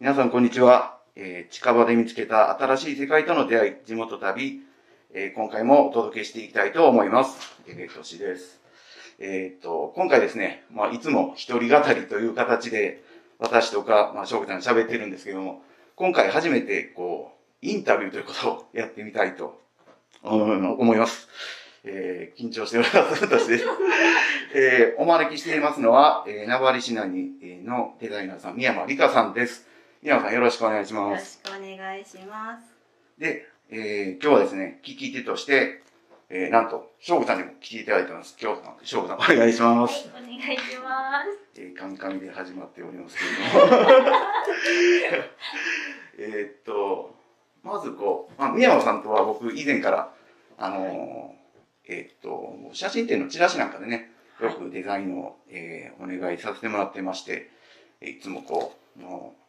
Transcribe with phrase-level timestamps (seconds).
[0.00, 0.98] 皆さん、こんにちは。
[1.14, 4.60] えー近場で見つけた新しい世界との出会い、地元旅、
[5.12, 7.36] えー今回もお届けしていきたいと思います。
[7.68, 8.60] えー、としです。
[9.18, 13.02] えーっと、今回ですね、まあ、いつも一人語りという形で、
[13.38, 15.62] 私とか、まあ、翔子ちゃん喋ってるんですけども、
[15.96, 17.32] 今回初めて、こ
[17.62, 19.60] う、インタビューということをやってみたいと
[20.22, 21.28] 思います。
[21.84, 23.64] えー緊張しております、私です。
[24.54, 29.68] えーお招きしていますのは、えー名張市内にえーのデザイナーさん、宮山理香さんです。
[30.02, 31.32] 宮山さん、よろしくお願いしよろます。
[31.32, 32.74] しくお願いします。
[33.18, 35.82] で、えー今日はですね、聞き手として、
[36.30, 38.36] えーなんと、翔子さんにも来ていただいてます。
[38.40, 40.24] 今日、翔子さん、お願いしまはいす。、お願
[40.54, 41.22] いしま
[41.54, 41.60] す。
[41.60, 43.82] えーカミカミで始まっておりますけれども。
[46.18, 47.14] えーっと、
[47.62, 50.14] まずこう、まあ、宮山さんとは僕以前から、
[50.56, 54.10] あのーえーっと、写真展のチラシなんかでね、
[54.40, 57.50] よくデザインを、えーお願いさせてもらってまして、
[58.00, 59.39] えーいつもこう、もう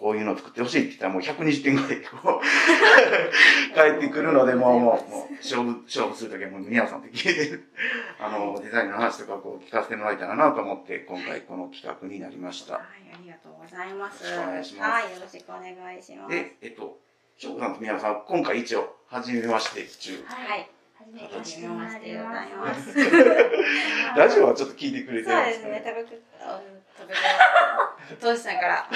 [0.00, 2.40] こういうのを作ってほしいって言ったらもう120点ぐらいこう
[3.76, 7.58] 返ってくるので、もう、もう、もう勝負、勝負するときはもう宮山さんって聞いて、
[8.18, 12.74] あの、デザインの話とかこう聞かせてもらえたらなと思って、今回この企画になりました。
[12.74, 14.24] はい、ありがとうございます。
[14.24, 16.30] よろしくお願いしますはい、よろしくお願いします。
[16.34, 16.98] で、えっと、
[17.36, 20.24] 翔子さんと宮山さん、今回一応、初めまして中。
[20.24, 22.64] はい、初めはじめましててでございま。
[22.64, 22.94] ま す
[24.16, 26.04] ラジオはちょっと聞いてくれてそうるんですかですね、ね。
[26.08, 26.60] 高く、あ
[28.10, 28.92] 高く、トシさんから、 あ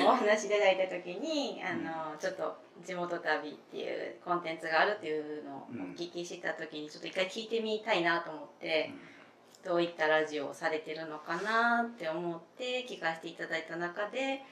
[0.00, 8.90] のお話いただいたときに、あの、ちょっと地元旅っていうコンテンツがあるっていうのをお聞きしたときに、ちょっと一回聞いてみたいなと思って、
[9.64, 14.42] どういったラジオをされてるのかなって思って聞かせていただいた中で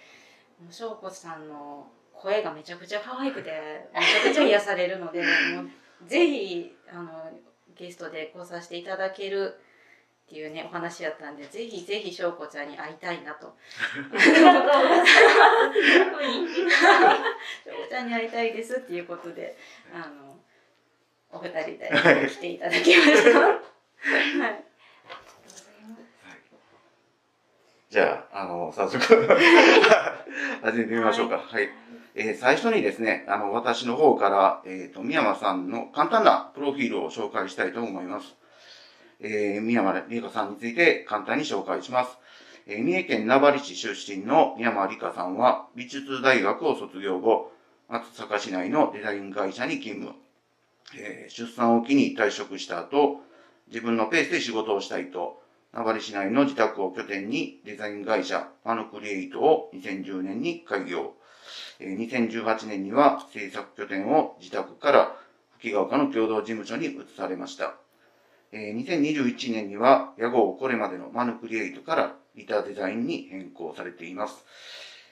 [0.71, 3.51] 翔子さんの声がめちゃくちゃ可愛くて
[3.93, 5.23] めちゃくちゃ癒されるので
[5.57, 7.33] もうぜひあの
[7.75, 9.59] ゲストで来させていただける
[10.31, 13.53] っていうねお話やったんでぜひぜひ翔子ちゃんに会いたいなと
[13.99, 14.19] 翔子
[17.91, 19.57] ちゃんに会いたいですっていうことで
[19.93, 20.37] あの
[21.33, 21.91] お二人で
[22.29, 23.41] 来ていただきました。
[23.41, 23.57] は
[24.51, 24.65] い
[27.91, 29.01] じゃあ、あの、早速、
[30.63, 31.39] 始めてみましょうか。
[31.39, 31.69] はい。
[32.15, 38.37] えー最初にですね、あの、私の方から、えっ、と、宮山さんの簡単なプロフィールを紹介したいと思います。
[39.23, 42.17] えー、宮山理香さんについて簡単に紹介します。
[42.67, 47.53] えー三重県名張市出身の宮山理香さんは、美術大学を卒業後、
[47.89, 50.17] 松阪市内のデザイン会社に勤務。
[50.97, 53.21] えー出産を機に退職した後、
[53.69, 55.43] 自分のペースで仕事をしたいと、
[55.73, 61.15] 名張市内の自宅を拠点にデザイン会社パヌクリエイトを2010年に開業。
[61.79, 65.17] えー2018年には制作拠点を自宅から
[65.59, 67.75] 吹ヶ丘の共同事務所に移されました。
[68.53, 74.45] え2021年には屋号をこれまでのマヌクリエイトからリターデザインに変更されています。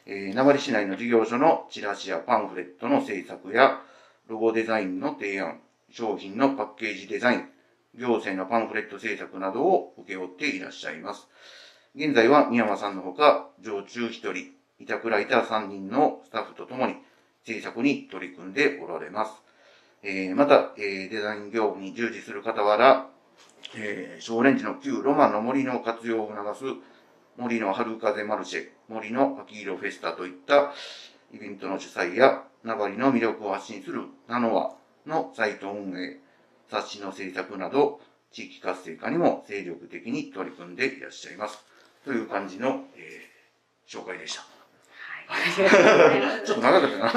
[0.07, 3.81] えー名張市内の事業所のチラシやパンフレットの制作や
[4.27, 5.61] ロゴデザインの提案、
[5.91, 7.49] 商品のパッケージデザイン、
[7.95, 11.29] 行政のパンフレット制作などを請け負っていらっしゃいます。
[11.95, 16.97] 現在は宮山さんのほか、常駐1人、委託ライター3人のスタッフとともに
[17.45, 19.33] 制作に取り組んでおられます。
[20.03, 23.09] えーまた、えーデザイン業務に従事する傍ら、
[23.77, 26.65] えー、少年寺の旧ロマンの森の活用を促す
[27.37, 30.73] 森の春風マルシェ、森の秋色フェスタといった
[31.33, 36.19] イベントの主催や、名張の魅力を発信するナノアのサイト運営、
[36.71, 38.01] 冊子の制作など、
[38.33, 41.65] 地域活性化にも精力的に取り組んでいらっしゃいます。
[42.05, 43.29] という感じの、えー
[43.89, 44.43] 紹介でした。
[45.27, 46.45] はい。
[46.45, 47.11] ちょっと長かったな。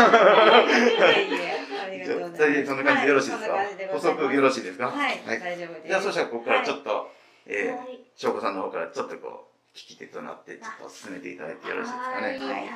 [2.01, 2.53] りがとうございます。
[2.53, 4.25] じゃあそんな感じでよろしいですか、はそんな感じでご補ざいます。
[4.25, 4.85] 足よろしいですか？
[4.87, 5.39] はい、はい。
[5.39, 5.87] 大丈夫です。
[5.87, 7.11] じゃあ、そしたらここからちょっと、
[7.45, 7.99] えー、はい。
[8.15, 12.27] 翔子さんの方からちょっとこう、聞き手となって、ちょっと進めていただいてよろしいですかね？
[12.37, 12.67] はい。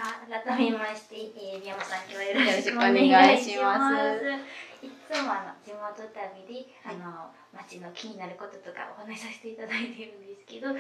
[0.45, 3.79] 改めまして、えー、宮本さん今日はよろしくお願いしま。
[3.79, 4.85] ます。
[4.85, 10.77] いつもあの地元旅で、あの町の気になることとかお話しさせていただいているんですけど、あの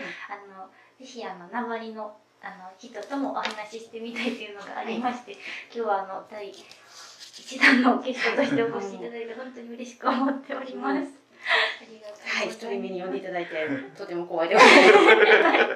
[0.99, 5.31] ぜひあの名張のあの人ともお話ししてみたいというのがありまして、
[5.73, 6.53] 今日はあの第
[7.37, 11.11] 一弾のゲストとしてお越しいただいて本当に嬉しく思っております。
[12.25, 12.47] はい。
[12.47, 13.51] 一人目に呼んでいただいて、
[13.95, 15.75] とても光栄でございます。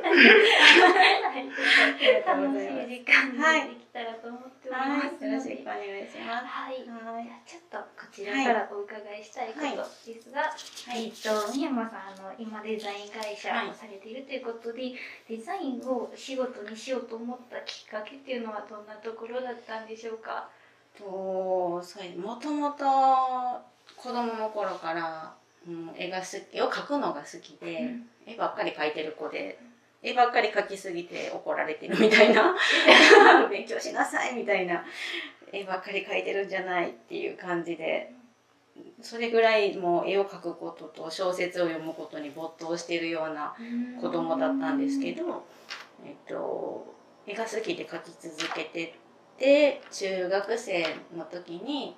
[2.26, 5.20] 楽しざい時間にできたらと思っております。
[5.20, 6.46] はい、よろしくお願いします。
[6.46, 6.84] はい。
[6.84, 10.50] じはいゃあちょっとこちらからお伺いしたいことですが、
[10.96, 14.94] えっと三山さんあの今デザイン会社をされているということで、
[15.30, 20.50] デザインを仕事にしようと思ったきっかけっていうのはどんなところだったんでしょうか？
[21.00, 22.86] とそうもともと
[23.96, 25.34] 子供の頃から、
[25.68, 29.60] うん、絵が好き絵を描くのが好きで、絵ばっかり描いてる子で
[30.02, 32.56] 絵ばっかり描きすぎて怒られてるみたいな。
[33.50, 34.86] 勉強しなさいみたいな。
[35.52, 38.14] 絵ばっかり描いてるんじゃないっていう感じで。
[39.02, 43.54] それぐらいもう絵を描くことと小説を読むことに没頭しているような
[44.00, 45.44] 子供だったんですけど、
[46.06, 46.86] えっと、
[47.28, 48.96] 絵が好きで描き続けて
[49.40, 51.96] て中学生の時に、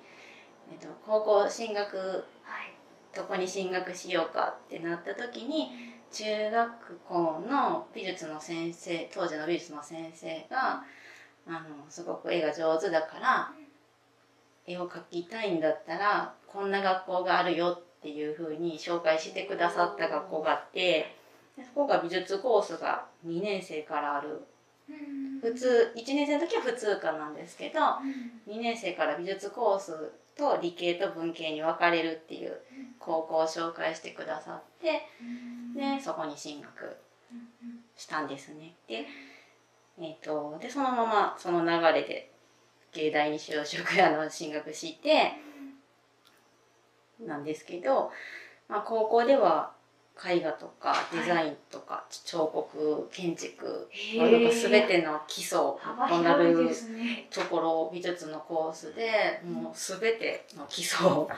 [0.70, 2.72] えっと、高校進学はい
[3.14, 5.68] どこに進学しようかってなった時に
[6.10, 10.82] 中学校の美術の先生当時の美術の先生が
[11.46, 11.60] あの
[11.90, 13.52] すごく絵が上手だから
[14.66, 21.16] 絵を描きたいんだったらこんな学校があるよっていうふうに紹介してくださった学校があって
[21.56, 24.46] そこが美術コースが2年生からある
[25.40, 27.80] 普通1年生の時は普通科なんですけど
[28.48, 32.56] 2年生から美術コースと理系と文系に分かれるっていう
[32.98, 35.02] 高校を紹介してくださって
[35.74, 36.96] でそこに進学
[37.96, 38.74] したんですね。
[38.88, 39.06] で,、
[39.98, 42.30] えー、とでそのままその流れで
[42.92, 45.32] 芸大に就職あの進学して
[47.26, 48.10] なんですけど、
[48.68, 49.72] まあ、高校では
[50.24, 56.68] 絵画とかデザインとか彫刻建築へまあなんかー全ての基礎幅となる。
[57.30, 61.28] ところ美術のコースでもう全ての基礎を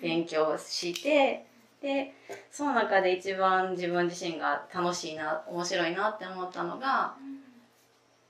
[0.00, 1.46] 勉強して
[1.82, 2.14] で
[2.50, 7.14] その中で一番自分自身が楽しいな面白いなって思ったのが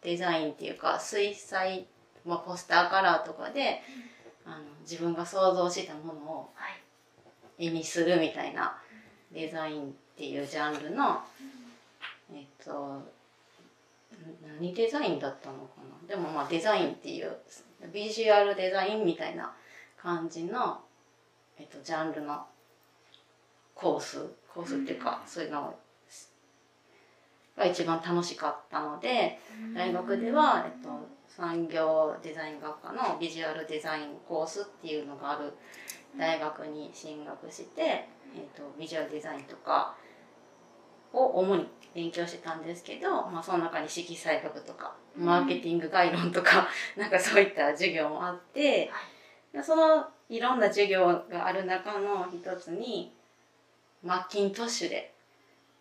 [0.02, 1.86] デザインっていうか水彩、
[2.24, 3.82] まあ、ポスターカラーとかで
[4.46, 6.80] あの自分が想像したものをはい。
[7.60, 8.78] 絵にするみたいな
[9.32, 9.86] デザインっ
[10.16, 11.20] ていうジャンルの
[12.32, 13.02] えっと
[14.58, 15.68] 何デザインだったのか
[16.02, 16.08] な？
[16.08, 17.36] でもまあデザインっていう
[17.92, 19.52] ビジュアルデザインみたいな
[19.96, 20.80] 感じの、
[21.58, 22.44] えっと、ジャンルの
[23.74, 24.18] コース？
[24.52, 25.74] コースっていうかそういうの
[27.56, 29.38] が一番楽しかったので
[29.74, 30.88] 大学では、えっと、
[31.28, 35.52] 産業デザイン学科のビジュアルデザインコースっていうのがある
[36.18, 39.94] 大学に進学して、えっと、ビジュアルデザインとか
[41.12, 48.90] を主に勉強してたんですけど、まあ、その中に色彩学とかマーケティング概論とか、 なんかそういった授業もあって、
[49.52, 53.12] でそのいろんな授業がある中の一つに
[54.02, 55.12] マッキントッシュで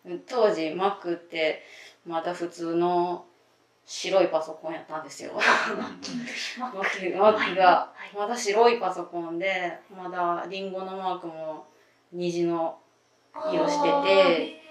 [0.04, 1.62] うん当時 Mac って
[2.04, 3.24] まだ普通の
[3.86, 5.32] 白いパソコンやったんですよ。
[5.32, 11.66] マッキマッキがまだ白いパソコンでまだリンゴのマークも
[12.12, 12.78] 虹の
[13.52, 14.62] 色してて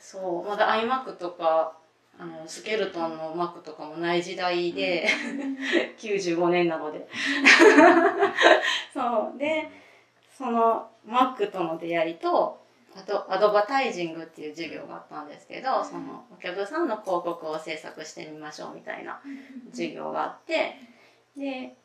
[0.00, 1.76] そうまだ iMac とか
[2.20, 5.06] あのスケルトンの Mac とかもない時代で、
[6.00, 7.06] 95年なので。
[8.92, 9.70] そうで
[10.36, 12.60] その Mac との出会いと
[12.96, 19.20] あとアドバタイジングっていう授業があったんですけどそのお客さんの広告を制作してみましょうみたいな
[19.70, 20.76] 授業があって
[21.36, 21.76] で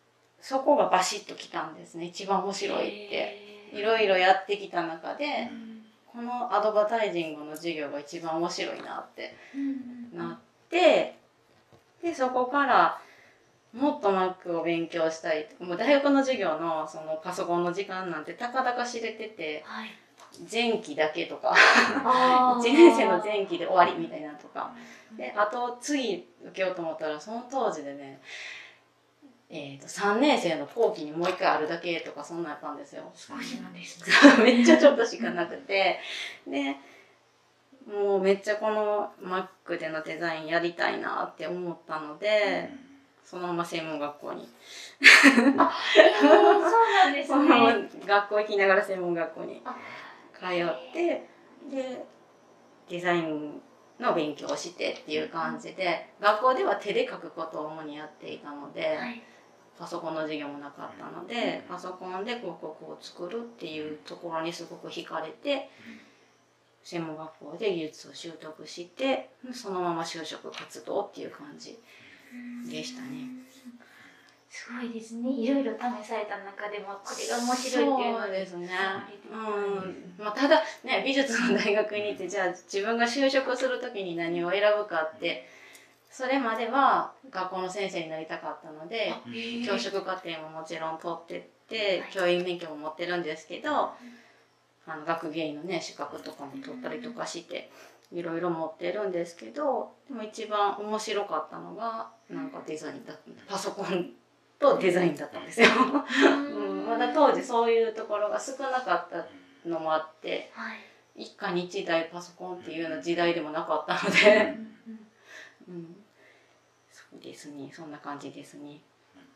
[0.41, 2.05] そこがバシッときたんですね。
[2.05, 3.42] 一番面白いって
[3.73, 5.49] いろいろやってきた中で
[6.05, 9.33] このアドバタイジングの授業が一番面白いなって
[10.13, 11.15] なって
[12.01, 13.01] でそこから
[13.73, 19.89] もっと Mac を勉強したいもう大学の授業のそのパソコンの時間なんてたかだか知れててはい。
[20.51, 24.73] 前期だけとかあ1年生の前期で終わりみたいなとか。
[25.15, 28.19] であと次受けようと思ったらその当時でね
[29.55, 33.03] えー、と3年生の後期にもう一回あるだけとかそんなんやったんですよ。
[33.13, 34.15] 少しなんですね。
[34.43, 35.99] めっちゃちょっとしかなくて
[36.47, 36.75] で
[37.85, 42.67] もうめっちゃこの Mac でのデザインやりたいなって思ったので、
[43.23, 44.49] そのまま専門学校に、
[44.99, 47.89] えー、そうなんですね。
[48.07, 49.75] 学校行きながら専門学校にあ
[50.33, 51.29] 通って
[51.69, 52.05] で
[52.89, 53.61] デザイン
[53.99, 59.21] の勉強をしてっていう感じで学校では手で書くことを主にやっていたので、はい。
[59.77, 65.69] パソコンの授業もなかったので、パソコンで広告を作るっていうところにすごく惹かれて、
[66.83, 71.79] 専門学校で技術を習得してそのまま就職活動っていう感じ
[72.69, 73.27] でしたね。
[74.49, 75.31] すごいですね。
[75.31, 78.69] いろいろ試された中でもこれが面白いっていうのそうですね。
[79.31, 80.13] ううん。
[80.19, 85.47] まあ、ただね美術の大学に行ってじゃあ自分が就職する時に何を選ぶかって
[86.13, 89.11] それまでは学校の先生になりたかったので
[89.65, 93.91] 教職課程ももちろん取ってってはい教員免許も持ってるんですけど
[94.85, 97.71] あの学芸員のね資格とかも取ったりとかして
[98.11, 103.13] いろいろ持ってるんですけどでも一番面白かったのがなんかデザインだ
[103.47, 104.11] パソコン
[104.59, 105.67] とデザインだったんですよ。
[106.29, 109.25] うん、まだ当時そういうところが少なかった
[109.67, 110.77] のもあってはい。
[111.15, 114.57] 一家に一台パソコンっていうような時代でもなかったので、
[115.67, 116.02] うん、
[117.21, 118.79] ですねそんな感じですね。
[119.15, 119.27] なる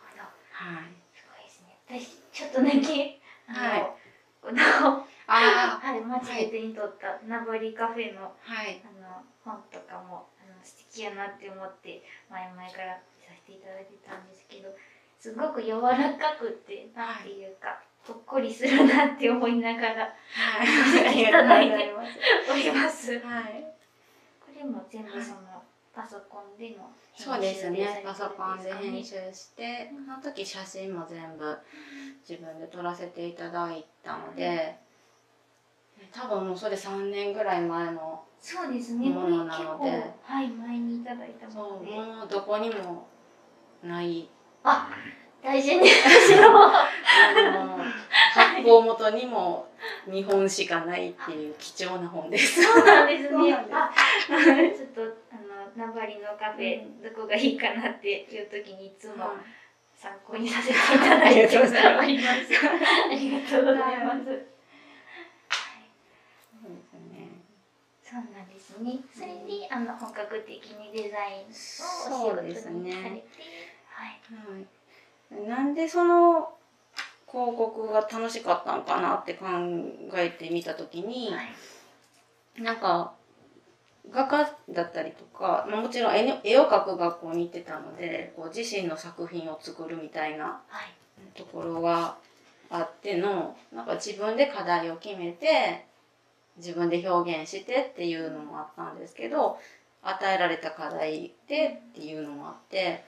[0.00, 0.22] ほど。
[0.52, 1.78] はいすごいですね。
[1.88, 3.92] 私ちょっとだけあの、はい。
[5.28, 8.80] あはい街で手に取った名張カフェのあはい。
[8.84, 14.74] あの本とかもあの素敵やなって思って前々から見させていただいてたんですけど
[15.18, 20.68] すごく柔らかくてなんていうか、ほっこりするなって思いながらはい。
[21.08, 22.18] ありがとうございます。
[22.52, 23.20] おります。
[23.20, 23.66] こはい。
[24.56, 25.62] れも全部その
[25.96, 31.56] パソコンでのそうですねパソコンで編集集してその時写真も全部
[32.28, 34.76] 自分で撮らせていただいたので
[36.12, 39.08] 多分もうそれ3年ぐらい前のそうですね。
[39.08, 39.90] ものなので
[40.22, 43.08] はい前にいただいたもので、もうどこにも
[43.82, 44.28] ない
[44.62, 44.90] あ
[45.42, 45.94] 大事にし
[46.36, 46.66] ろ。
[46.66, 46.84] あ
[47.54, 47.78] の
[48.34, 49.66] 発行元にも
[50.10, 52.62] 日本しかないっていう貴重な本です。
[52.62, 53.54] そうなんですね。
[53.72, 53.90] あ
[54.28, 55.00] ちょっと
[55.32, 55.45] あの
[55.76, 59.34] 名張のカフェ、うんどこがいいかなっていう時にいつもは
[59.94, 61.76] 参考にさせていただいております。
[61.76, 64.18] ありがとうございます。
[64.18, 64.46] はい
[66.50, 67.28] そうですね。
[68.02, 68.98] そうなんですね。
[69.14, 71.82] それであの本格的にデザインをお仕
[72.30, 73.24] 事にされて、そうですね
[73.92, 74.14] はい。
[74.32, 75.48] はい。
[75.48, 76.54] なんでその
[77.30, 79.46] 広告が楽しかったのかなって考
[80.14, 82.62] えてみたときに、はい。
[82.62, 83.12] なんか
[84.12, 90.94] 画家だったりとか、まあ、もちろん絵を描く学校に行ってたのでこう自身の作品を作るみたいなはい。
[91.34, 92.16] ところが
[92.70, 95.86] あってのなんか自分で課題を決めて
[96.56, 99.58] 自分で表現してっていうのもあったんですけど
[100.02, 103.04] 与えられた課題でっていうのもあって、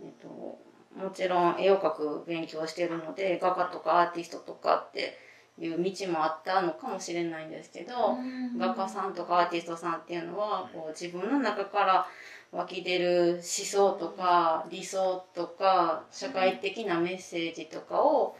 [0.00, 5.18] えっと、もちろん絵を描く勉強をしてるので画家とかアーティストとかって
[5.58, 8.16] いう道もあったのかもしれないんですけど、
[8.58, 12.06] 画家さんとかアーティストさんっていうのはこう自分の中から
[12.52, 18.36] 湧き出る思想とか理想とか社会的なメッセージとかを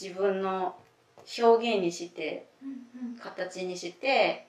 [0.00, 0.76] 自分の
[1.38, 2.46] 表現にして
[3.20, 4.46] 形にして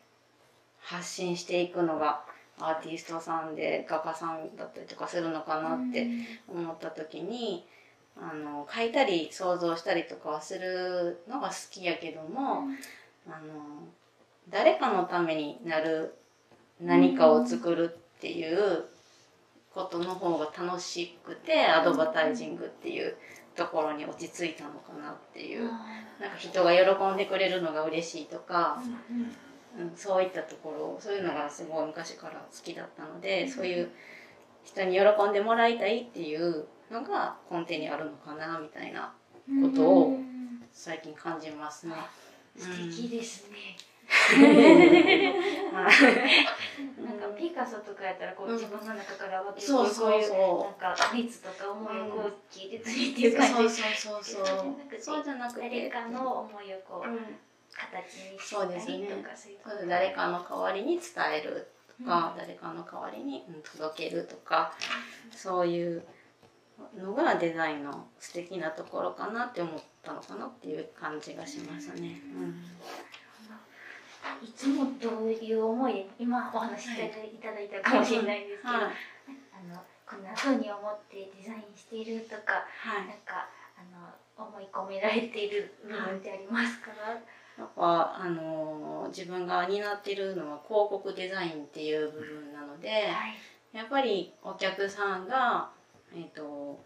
[0.79, 2.21] 発信していくのが
[2.59, 6.07] アーティストさんで画家さんだったりとかするのかなって
[6.47, 7.65] 思った時に
[8.21, 12.63] あの書いたり想像したりとかはするのが好きやけども。
[13.27, 13.87] あの
[14.49, 16.15] 誰かのためになる
[16.81, 18.85] 何かを作るっていう
[19.73, 23.15] ことの方が楽しくてアドバタイジングっていう
[23.55, 25.69] ところに落ち着いたのかなっていう。
[26.19, 28.83] なんか人が喜んでくれるのが嬉しいとか、
[29.77, 33.89] うん、そういったところそういうのがすごい昔から好きだったのでそういう
[34.65, 39.13] 人に喜んでもらいたいっていうのが根底にあるのかなみたいな
[39.61, 40.63] ことをうん。
[40.71, 41.93] 最近感じますね。
[42.57, 43.75] 素敵ですね。
[45.71, 48.55] はい なんかピカソとかやったらこううん。
[48.55, 50.13] 自分の中から湧き出そうるそう。
[50.19, 54.99] いうそなんか熱とか思いをこうんう聞いてついていうそう感じそうそうそう。
[54.99, 55.61] そうじゃなくて。
[55.69, 57.39] 誰かの思いをこううん。
[57.71, 59.87] 形にそうですねしたりとかそういうこと。
[59.87, 64.73] 誰かの代わりに伝えるとか、誰かの代わりにうん届けるとか
[65.31, 66.03] そういう
[66.97, 72.21] のがデザインの素敵なところかなって思ったのかなっていう感じがしますね。
[72.35, 72.55] うん。
[74.45, 78.83] いつもどういう思いで今お話しいただいただいたかもしれないですけど、はい。
[78.83, 78.87] あ
[79.73, 83.07] のこんな風に思ってデザインしているとかはい。
[83.07, 86.91] なんかあの思い込められている部分ってありますか、
[87.57, 92.95] やっぱあのー自分が担っているのは広告デザインっていう部分なので、は
[93.27, 93.35] い。
[93.73, 95.69] やっぱりお客さんが、
[96.15, 96.79] えー、と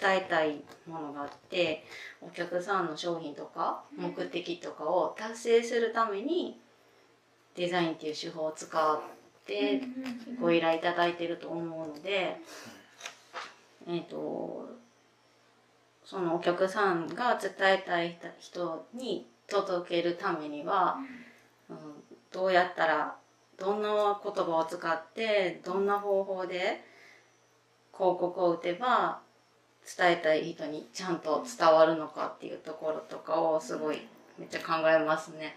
[0.00, 1.84] 伝えたいものがあって
[2.20, 6.58] お客さんの商品とか目的とかを達成するために
[7.54, 9.00] デザインっていう手法を使っ
[9.46, 9.82] て
[10.40, 12.36] ご依頼いただいてると思うので、
[13.86, 14.68] えー、と
[16.04, 20.96] そのお客さんが伝えたい人に届けるためには、
[21.68, 21.76] うん、
[22.32, 23.16] どうやったら
[23.58, 26.80] どんな言葉を使ってどんな方法で
[27.98, 29.20] 広告を打てば
[29.96, 34.06] 伝えたい人にちゃんと伝わるのかっていうところとかをすごい
[34.38, 35.56] めっちゃ考えますね。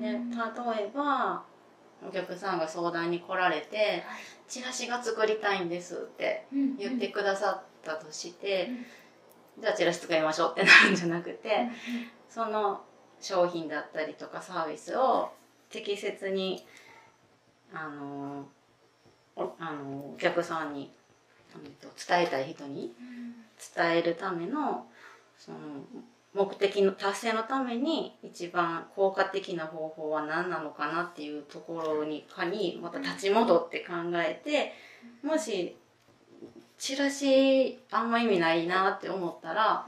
[0.00, 1.42] で例えば
[2.06, 4.04] お客さんが相談に来られて
[4.48, 6.46] 「チラシが作りたいんです」って
[6.78, 8.70] 言ってくださったとして、
[9.58, 11.68] じゃあチラシ作りましょうってなるんじゃなくて、
[12.28, 12.84] その
[13.20, 15.32] 商品だったりとかサービスを
[15.68, 16.64] 適切に
[17.74, 18.48] あの
[19.36, 20.92] おあのお客さんに
[22.08, 22.92] 伝えたい人に
[23.76, 24.86] 伝えるための
[25.36, 25.58] その
[26.34, 34.72] 目的の達成のために一番効果的な方法は何なのかなっていうところにかにまた立ち戻って考えて
[35.26, 35.76] もし
[36.76, 39.84] チラシあんま意味ないなって思ったら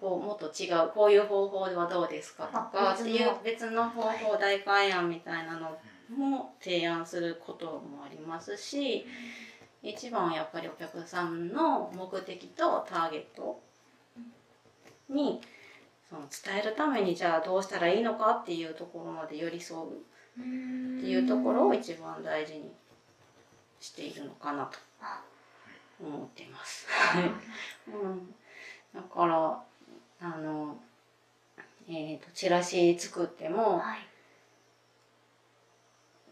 [0.00, 5.76] こうもっと違うこういう方法ではどうですかとかっていう別の方法大会案みたいなの
[6.16, 9.04] も提案することもありますし
[9.88, 13.58] 一番はやっぱりお客さんの目的とターゲット
[15.08, 15.40] に
[16.08, 22.70] その伝えるためにじゃあどうしたらいいのかっていうところまで寄り添うっていうところを一番大事に
[23.80, 24.78] しているのかなと
[26.04, 26.86] 思っています。
[27.88, 28.34] うん、
[28.94, 29.62] だから
[30.20, 30.76] あの、
[31.88, 33.98] えーと、チラシ作っても、はい。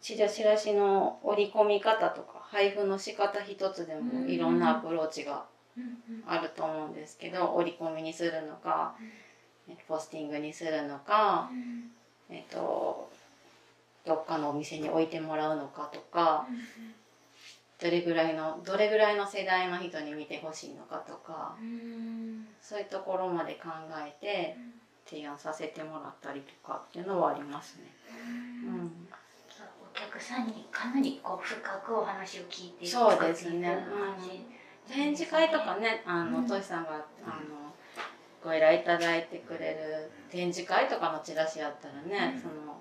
[0.02, 5.44] チラチラシの折り込み方とか配布の仕方一つでもいろんなアプローチが
[6.26, 8.94] あると思うんですけど折り込みにするのか、
[9.86, 11.50] ポスティングにするのか、
[12.30, 13.10] えっと
[14.06, 16.46] どっかのお店に置いてもらうのかとか、
[17.78, 21.56] どれぐらいのどれぐらいの世代の人に見てほしいのかとか、
[22.62, 24.56] そういうところまで考えて
[25.04, 27.82] 提案させてもらったりとかっていうのはありますね。
[28.64, 29.08] うん
[30.20, 34.56] さんにかなりこう深くお話を聞いてそうですね作っていく感
[34.88, 36.46] じ展示会とかねあの、うん。
[36.46, 37.73] トシさんがあの
[38.42, 42.40] ご依頼いただいてくれる展示会とかのチラシやったらね、うん。
[42.40, 42.80] その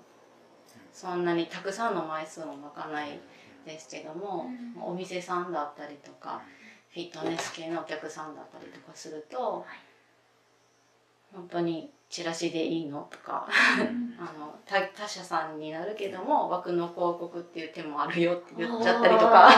[0.92, 3.18] そんなにたくさんの枚数も巻かない
[3.66, 4.46] ですけども、
[4.80, 6.40] お店さんだったりとか
[6.90, 9.66] フィットネス系のお客さんだったりとかすると、
[11.34, 13.08] 本当にチラシでいいの？
[13.10, 19.50] とかあの他他社さんになるけども枠の広告っていう手もあるよって言っちゃったりとか。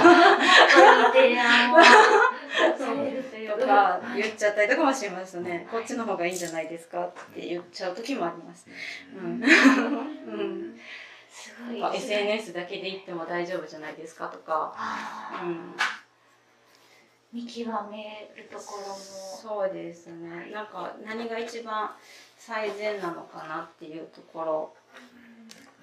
[0.69, 5.67] そういう提案をされるというとか言っちゃったりとかもしますね。
[5.71, 8.67] こっちの方がいいんじゃないですかって言っちゃう時もあります。
[9.15, 9.43] うん。
[9.43, 10.81] うん。
[11.31, 14.75] すごい SNS だけで言っても大丈夫じゃないですかとか。
[15.43, 15.75] うん。
[17.31, 20.51] 見極めるところもそうですね。
[20.51, 21.91] なんか何が一番
[22.39, 24.75] 最善なのかなっていうところ。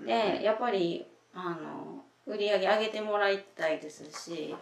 [0.05, 4.55] で、やっぱりあの売り上げ上げてもらいたいですし、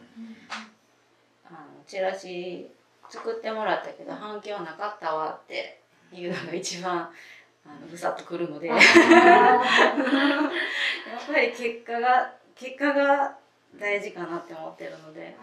[1.46, 2.70] あのチラシ
[3.10, 5.80] 作ってもらったけど反響なかったわって
[6.12, 7.10] いうのが一番
[7.66, 8.68] あのぐさっとくるので。
[11.14, 13.38] やっぱり結果が結果が
[13.80, 15.36] 大事かなって思ってるので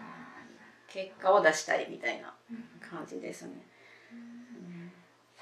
[0.87, 2.33] 結果を出したいみたいな
[2.79, 3.70] 感じですね。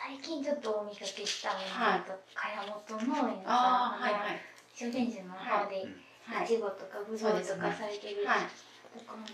[0.09, 4.41] 最近ちょっとお見かけしたのはい、と茅本農園さんああはいはい
[4.73, 5.85] 修善寺の方で
[6.25, 9.29] はいちごとかぶどうとかされてるところの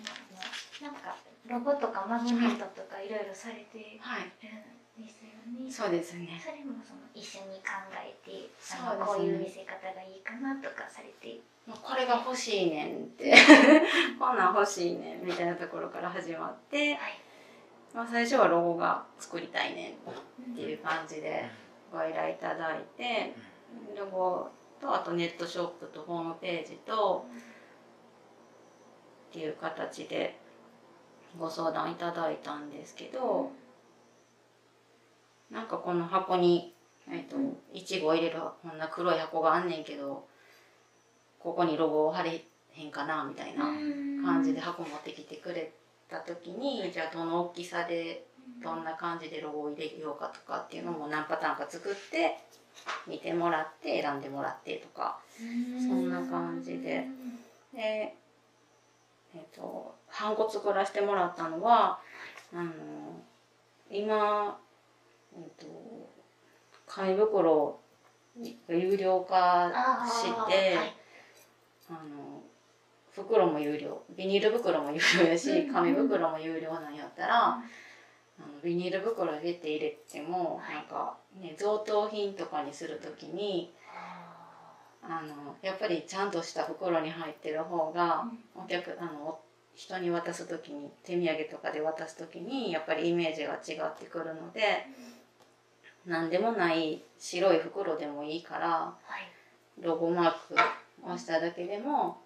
[0.83, 1.15] なんか
[1.47, 5.71] ロゴとかマグネットとかいろいろされてるんですよね。
[5.71, 6.35] そうですね。
[6.43, 11.39] それもその一緒に考えて、そうねあのこういう見せ方がいいかなとかされて、
[11.71, 13.31] これが欲しいねんって
[14.19, 17.24] こんなん欲しいねんみたいなところから始まって、はい
[17.95, 19.95] まあ、最初はロゴが作りたいね
[20.51, 21.45] っていう感じで
[21.93, 23.33] ご依頼いただいて
[23.97, 24.49] ロゴ
[24.81, 27.25] とあとネットショップとホームページと
[29.29, 30.37] っていう形で
[31.39, 33.51] ご相談いただいたんですけど
[35.49, 36.73] なんかこの箱に
[37.09, 37.37] えっと
[37.73, 40.25] いちご入れるこんな黒い箱があんねんけど
[41.39, 43.63] ここにロゴを貼れへんかなみたいな
[44.25, 48.25] 感じで箱持ってきてくれてた時にじゃあどの大きさで
[48.61, 52.37] どんな感じでロゴを入れようかとかっていうのも何パターンか作って
[53.07, 57.05] 見てもらって選んでもらってとかそんな感じで。
[57.73, 58.15] で
[59.35, 61.99] えっ、とハンコ作らせてもらったのは
[62.53, 62.71] あの
[63.91, 64.57] 今
[65.35, 65.65] えっ、と
[66.87, 67.77] 紙袋
[68.39, 69.71] が有料化
[70.07, 70.95] してはい。
[71.89, 72.41] あの
[73.15, 74.01] 袋も有料。
[74.15, 77.57] ビニール袋も有料やしうん紙袋も有料なんやったら、あ
[78.39, 80.75] のビニール袋入れて入れても、はい。
[80.75, 83.73] なんかね贈答品とかにする時に
[85.01, 88.25] あのやっぱりちゃんとした袋に入ってる方が、
[88.55, 89.39] お客あの
[89.75, 94.87] 人に渡す時に手土産とかで渡す時にやっぱりイメージが違ってくるので、
[96.05, 99.83] 何でもない白い袋でもいいからはい。
[99.83, 100.55] ロゴマーク
[101.03, 102.17] 押しただけでも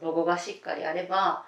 [0.00, 1.44] ロゴがしっかりあれば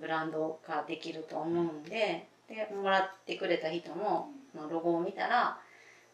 [0.00, 5.58] ブランド化できると思うんででもらってくれた人もそのロゴを見たら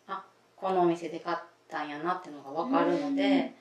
[0.08, 0.24] あ
[0.56, 1.36] このお店で買っ
[1.68, 3.54] たんやなっていうのが分かるので、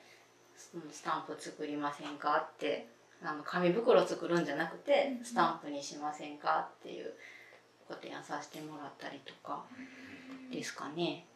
[0.56, 2.86] そのスタンプ作りませんかって
[3.22, 7.12] あの紙袋作るんじゃなくてスタンプにしませんかっていう
[7.88, 9.64] ご提案させてもらったりとか
[10.52, 11.26] ですかね。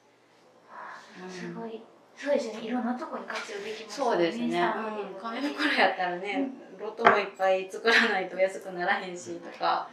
[1.28, 1.82] すごい、
[2.18, 2.66] そうですね。
[2.66, 4.44] いろんなとこに活用できますそうですね。
[4.44, 6.50] うん、紙袋やったらね、
[6.80, 9.88] ロットもいっぱい作らないと安くならへんしとか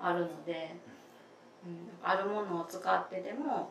[0.00, 0.74] あるので、
[1.64, 3.70] うん、あるものを使ってでも、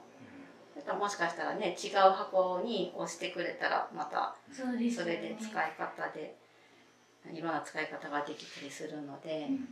[0.98, 4.64] もしかしたらね違う箱に押してくれたらまたそ
[5.04, 6.36] れで使い方で
[7.34, 9.48] いろんな使い方ができたりするので。
[9.50, 9.68] うん、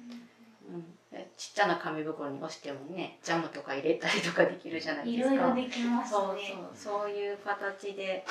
[1.38, 5.34] ちっちゃな紙袋に押してもねジャムとか入れたりとかできるじゃないですか。
[5.36, 6.18] いろいろできますね。
[6.18, 6.36] そう
[6.76, 8.26] そうそういう形で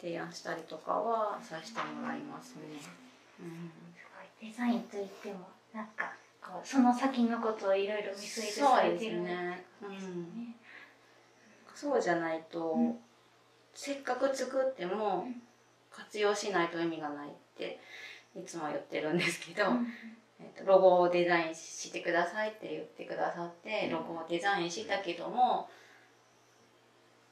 [0.00, 2.62] 提案したりとかはさせてもらいますね。
[3.40, 4.04] うん、す
[4.40, 5.40] ごいデザインといっても
[5.72, 9.64] なんかこうその先のことをいろいろ見据えてされてるんですね。
[9.82, 10.54] うん、
[11.74, 12.98] そうじゃないと、うん、
[13.74, 15.26] せっかく作っても
[15.90, 17.80] 活用しないと意味がないって
[18.36, 19.70] いつも言ってるんですけど。
[19.70, 19.86] うん
[20.44, 25.68] えーと、ロゴをデザインしてくださいって言ってくださってロゴをデザインしたけども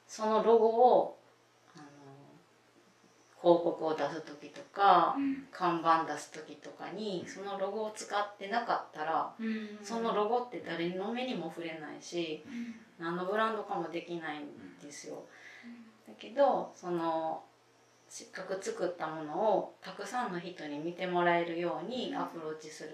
[0.07, 1.18] そのロゴを
[1.75, 1.85] あの
[3.40, 12.44] 広告を出す時とか、うん、看板出す時とかにそのロゴを使ってなかったら、うん、そのロゴって誰の目にも触れないし、
[12.98, 14.46] うん、何のブランドかもできないん
[14.83, 15.25] ですよ。
[16.07, 17.42] だけどその
[18.14, 22.90] せっかく作ったものをたくさんの人に見てもらえるようにアプローチする。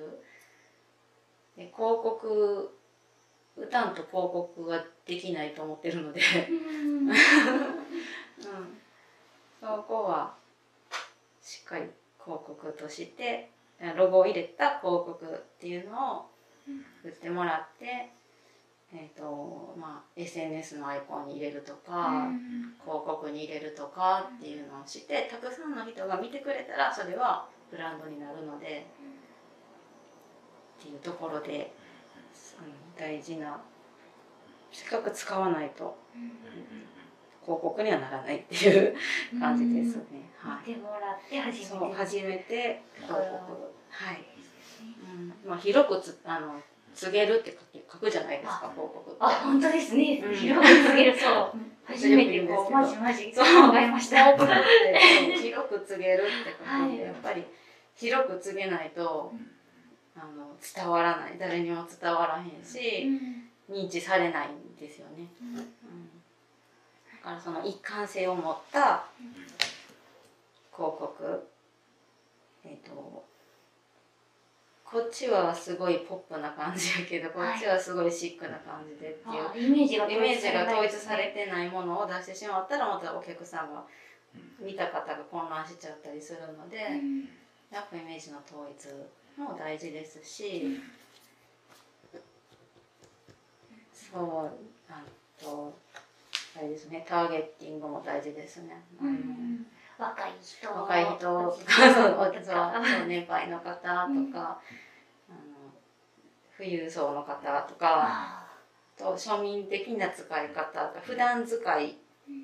[1.57, 2.71] で広告
[3.57, 6.21] 歌んと広告はできないと思ってるので。
[6.21, 6.53] う
[7.03, 7.09] ん、
[9.61, 10.33] そこは
[11.43, 11.87] しっかり
[12.25, 13.51] 広告として
[13.97, 16.27] ロゴを入れた広告っていうのを
[17.03, 18.13] 売ってもらって
[18.91, 28.87] えーとまあ、SNS のアイコンに入れるとか、うん、広告に入れるとかっていうのをしてたくさんの人が見てくれたらそれはブランドになるので、
[30.81, 31.71] っていうところで、
[32.61, 33.61] うん、大事な
[34.73, 36.33] せっかく使わないと、うん、
[37.45, 38.95] 広告にはならないっていう
[39.39, 40.31] 感じですね。
[40.39, 41.95] はい、もらって初めて。
[41.95, 43.23] 初めて広告。
[43.91, 44.25] はい、
[45.17, 45.51] うん。
[45.51, 46.55] まあ、広くつあの
[46.95, 47.57] 告げるって
[47.91, 49.17] 書くじゃないですか、広告。
[49.21, 50.23] あ、本当ですね。
[50.35, 51.19] 広く告げる。
[51.19, 51.53] そう。
[51.87, 54.37] 初めてこう、マジマジ、そう考えました。
[54.37, 57.45] 広く告げるって書いて、やっぱり
[57.97, 59.33] 広く告げないと、
[60.15, 61.37] あの、伝わらない。
[61.39, 63.09] 誰にも伝わらへんし、
[63.71, 65.29] 認知されないんですよね。
[65.41, 65.63] うん、だ
[67.23, 69.05] からその一貫性を持った
[70.75, 71.49] 広告、
[72.65, 73.25] えっ、ー、と、
[74.91, 79.15] こっちはすごいポップな感じやけどこっちはすごいシックな感じでっ
[79.55, 81.69] ていう、イメージが統一されてない。
[81.69, 83.75] ものを出してしまったらまたお客さん。
[83.75, 83.85] が
[84.61, 86.77] 見た方が混乱しちゃったりするので、
[87.71, 88.89] やっぱイメージの統一
[89.41, 90.81] も大事ですし、
[93.95, 94.51] そう
[94.91, 95.03] あ
[95.41, 95.75] と
[96.57, 98.83] あれですねターゲッティングも大事ですね。
[99.01, 99.67] うん
[99.99, 101.59] 若い人若い人と
[103.07, 104.59] 年配の方とか、うん、あの
[106.57, 108.47] 富裕層の方とか
[108.97, 111.97] と庶民的な使い方普段使い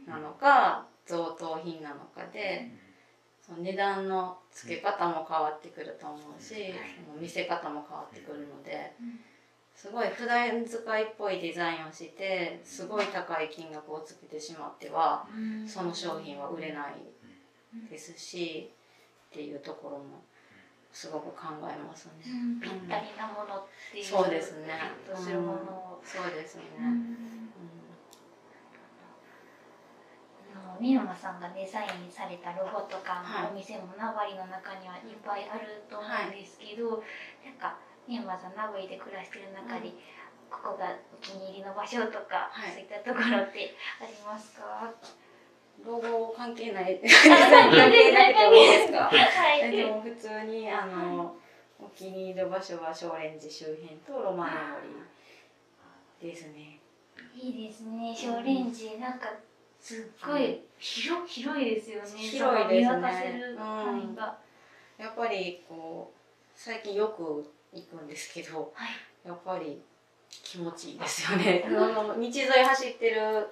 [0.07, 2.71] なのか贈答品なのかで。
[3.47, 6.55] その値段の付け方も変わってくると思うし、
[7.07, 8.95] その見せ方も変わってくるので、
[9.77, 15.27] すごい普段使いっぽいデザインをしてすごい高い金額をつけてしまっては、
[15.67, 16.95] その商品は売れない
[17.91, 18.71] ですし、
[19.31, 20.23] っていうところも
[20.93, 22.13] すごく考えますね。
[22.27, 24.79] うん、ぴったりなものっていう、そうですね。
[25.09, 26.63] とするものを、そうですね。
[30.81, 37.05] 三山さんがデザインされたロゴとかのお店も名張の中にはいっぱいあると思うんですけど、は
[37.47, 39.95] い、なんか三山さん名張で暮らしてる中で、うん、
[40.51, 44.91] ここがお気に入りの場所とか、はい、そういったところってありますか？
[45.85, 47.01] ロゴ関係ない。
[47.03, 51.37] 関係ないって思うんですか、はい、でも普通にあの、
[51.81, 54.55] お気に入りの場所は少蓮寺周辺とロマンの
[56.21, 56.81] 森ですね。
[57.35, 58.15] いいですね。
[58.17, 59.29] 少蓮寺なんか
[59.81, 62.11] すっごい広広いですよね。
[62.11, 64.17] 広いですね、うん、
[64.97, 66.19] やっぱりこう
[66.55, 69.83] 最近よく行くんですけど、はい、やっぱり
[70.29, 71.65] 気持ちいいですよね。
[71.69, 73.47] 道沿い走ってる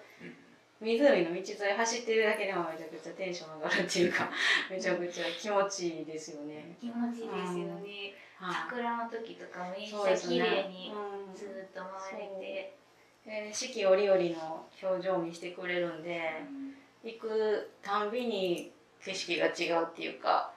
[0.82, 4.28] 湖の道沿い走ってるだけでもめちゃくちゃテンション上がるっていうか
[4.68, 6.76] めちゃくちゃ気持ちいいですよね。
[6.80, 8.14] 気持ちいいですよね。
[8.40, 10.92] 桜の時とかめっちゃ綺麗に
[11.34, 12.82] ずっと回れて。
[13.24, 20.52] えー、四季折々の表情にしてくれるんで、うん、行くたんびに景色が違うっていうか、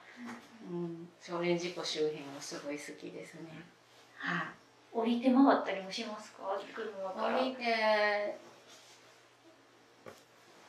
[0.68, 3.64] うん、少年寺湖周辺はすごい好きですね。
[4.16, 4.46] はい、
[4.92, 6.42] 降りて回ったりもしますか？
[6.42, 8.36] 降りて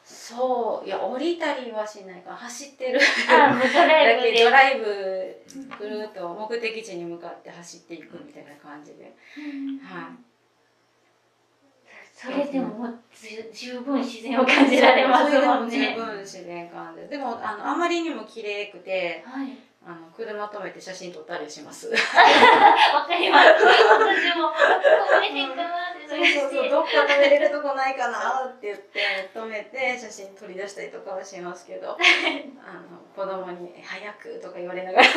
[0.08, 0.88] そう。
[0.88, 2.30] いや降りたりはしないか。
[2.30, 3.00] ら走ってる。
[3.28, 4.32] だブで。
[4.32, 4.86] けドライブ
[5.78, 9.14] ぐるっと目的地に向かって走っていくみたいな感じで、
[9.84, 10.28] はい。
[12.16, 15.94] それでももうず十分自然を感じられますもんね。
[15.94, 17.10] 十分自然感じる。
[17.10, 19.58] でもあのあまりにも綺麗くてはい。
[19.86, 21.88] あの車止めて写真撮ったりします。
[21.92, 23.50] わかります。
[23.50, 25.56] 私もこれへんか。
[25.56, 31.92] なってそうそうそうどっか止めれるとこないかなって言って止めて写真撮り出したりとかはしますけど
[32.64, 35.08] あの子供に「早く」とか言われながら、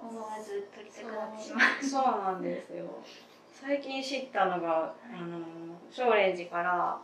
[0.00, 1.84] 思わず撮りたくなってしまう。
[1.84, 2.86] そうなんですよ。
[3.52, 5.44] 最近知ったのがあの
[5.90, 6.98] 少蓮寺から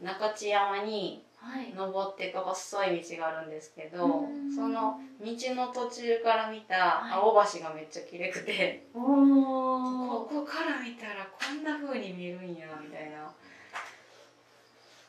[0.00, 1.25] 中地山にはい
[1.76, 4.54] 登っていく細い道があるんですけどうん。
[4.54, 13.30] その道の途中から見た青橋がめっちゃ綺麗くて、おこおこから見たらこんな風に見るんやみたいな。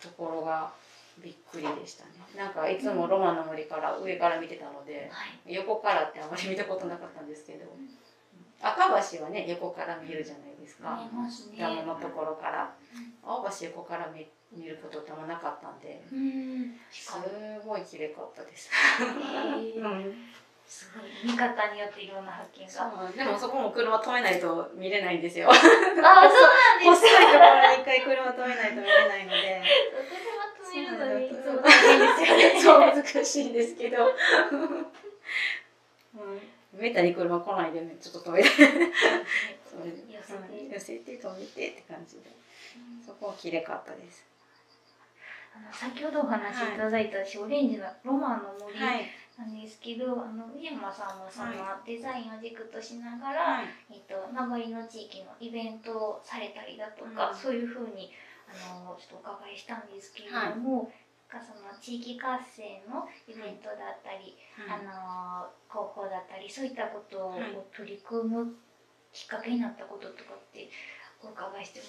[0.02, 0.72] ところが
[1.24, 2.12] びっくりでしたね。
[2.36, 5.54] なんかいつもロマンの森から上から見てたのではい。
[5.56, 7.66] 横からってあまり見たことなかったんですけど
[8.62, 11.02] 赤橋はね横から見えるじゃないですか。
[11.52, 11.58] ね。
[11.60, 12.74] ダムのところから。
[13.26, 17.12] 青橋横から見見ることってあんまなかったんでうんす
[17.66, 18.70] ごい綺麗かったです。
[18.72, 20.14] えー
[20.68, 25.50] すごい見方によっていろんな発見がでもそこも車止めないと見れないんですよ。
[25.50, 29.64] あそうなんです細いところに一回車止めないと見れないので。
[30.20, 31.20] 車止めるの
[32.54, 34.08] にそう難しいんですけど。
[36.16, 38.50] うん、めったに車来ないでね、ちょっと止めて。
[38.50, 38.56] 寄
[40.22, 42.24] せてうん寄せて止めてって感じで。
[43.06, 44.26] そこは綺麗かったです。
[45.58, 49.10] あの先ほどお話しいただいたオレンジのロマンの森い。
[49.38, 53.66] なんですけど、あの上山さんもそのはデザインを軸としながら、はい。
[53.90, 57.36] えっと名張の地域のイベントをされたりだとか、うん。
[57.36, 58.14] そういうふうに
[58.46, 60.90] あのちょっとお伺いしたんですけれども、
[61.30, 64.38] なんかその地域活性のイベントだったり、
[64.70, 67.58] あの広報だったりそういったことをはい。
[67.74, 68.54] 取り組む
[69.14, 70.70] きっかけになったこととかって
[71.22, 71.86] お伺いしても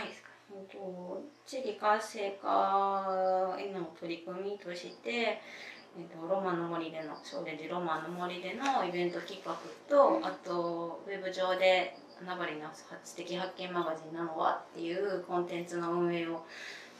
[0.00, 9.54] いいですか、う地域活性化への取り組みとして、えっと、ロマの森での少年寺ロマの森でのイベント企画
[9.88, 12.70] とあとウェブ上で名張の
[13.04, 16.44] 知的発見マガジンなのはっていうコンテンツの運営を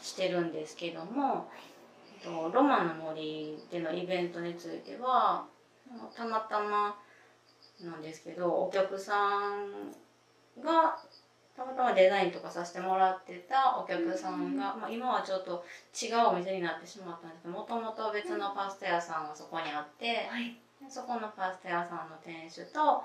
[0.02, 1.48] してるんですけども、
[2.22, 5.46] えっと、ロマの森でのイベントについては
[6.16, 6.96] たまたま
[7.82, 9.92] なんですけどお客さん
[10.62, 10.98] が
[11.56, 20.56] たまたまデザインとかさせてもらってたお客さんが、まあ、今はちょっと違うお店になってしまったんですけどもともと別のパスタ屋さんがそこにあって、はい。
[20.80, 23.04] でそこのパスタ屋さんの店主と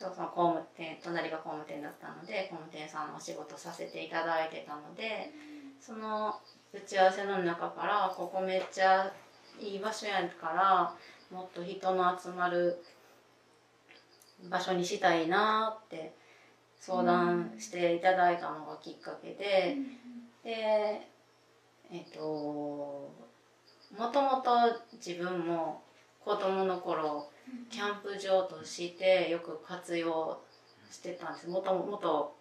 [0.00, 5.30] とその工務店隣が工務店だったので工務店さんのお仕事させていただいてたので
[5.78, 6.34] その
[6.72, 9.12] 打ち合わせの中からここめっちゃ
[9.60, 10.94] いい場所やから
[11.30, 12.82] もっと人の集まる
[14.48, 16.14] 場所にしたいなって
[16.80, 19.76] 相談していただいたのがきっかけで、
[20.42, 21.06] で
[21.92, 22.20] えっ、と
[23.96, 24.50] もともと
[24.94, 25.82] 自分も
[26.24, 27.28] 子供の頃
[27.68, 30.40] キャンプ場としてよく活用
[30.90, 31.48] してたんです。
[31.48, 32.34] もともと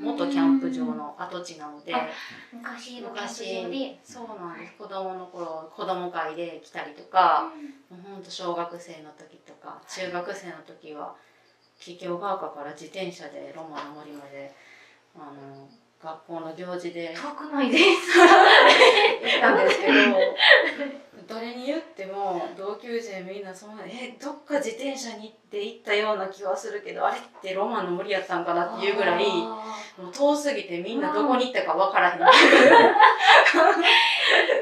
[0.00, 2.08] 元キャンプ場の跡地なのであ
[2.52, 4.74] 昔昔そうなんです。
[4.78, 7.52] 子供の頃子供会で来たりとか、
[7.90, 11.14] もうほんと小学生の時とか中学生の時は
[11.84, 14.50] 桔梗ヶ丘から自転車でロマンの森まで
[15.14, 15.68] あの
[16.02, 19.92] 学校の行事で遠くないです行ったんですけど
[21.28, 32.20] 誰に言っても同級生みんなそんな「えどっか自転車に行って行ったような気はするけどあれってロマンの森やったんかな」っていうぐらいもあう遠すぎてみんなどこに行ったか分からへん。
[32.20, 32.26] ー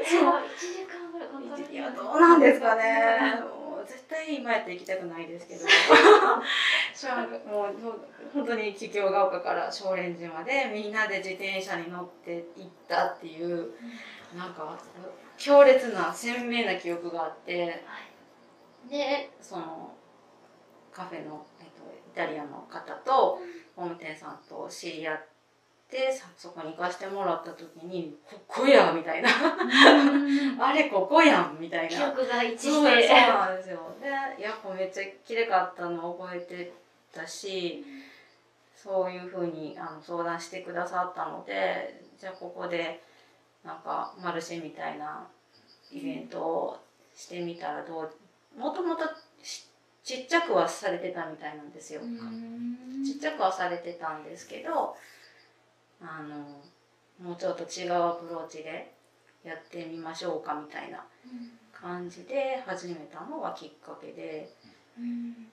[0.05, 3.41] そう1時間ぐらいやどうなんですかね。
[3.41, 5.65] もう絶対今やって行きたくないですけど。
[7.47, 7.75] もう
[8.33, 13.71] 本当に桔梗ヶ丘から少蓮寺までみんなで自転車に乗って行ったっていう
[14.37, 14.77] なんか
[15.37, 17.83] 強烈な鮮明な記憶があって
[18.89, 19.91] でその
[20.91, 23.39] カフェの、えっと、イタリアの方と
[23.75, 25.25] ホーム店さんと知り合っ
[25.89, 29.29] てさそこに行かしてもらった時に「ここや!」みたいな
[30.59, 31.89] 「あれここやん!」みたいな。
[31.89, 34.07] 記憶が一致しそうてそうなんですよで
[34.43, 36.82] やっぱめっちゃ綺麗かったのを覚えて
[37.13, 37.85] たし
[38.75, 43.01] そういうふうにあの相談してくださったのでじゃあここで
[43.63, 45.25] なんかマルシェみたいな
[45.91, 46.79] イベントを
[47.15, 49.03] してみたらどうもともと
[50.03, 52.01] ちっちゃくはされてたみたいなんですよ。
[52.01, 53.05] うん。
[53.05, 54.97] ちっちゃくはされてたんですけど
[56.01, 58.91] あのもうちょっと違うアプローチで
[59.45, 61.05] やってみましょうかみたいな
[61.71, 64.49] 感じで始めたのがきっかけで。
[64.99, 65.52] うん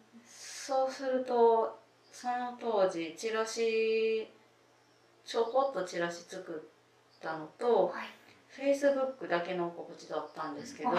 [0.67, 1.79] そうすると
[2.13, 4.29] その当時チラシ
[5.25, 6.63] ちょこっとチラシ作
[7.17, 8.07] ったのとはい。
[8.51, 10.97] Facebook だけの告知だったんですけどうん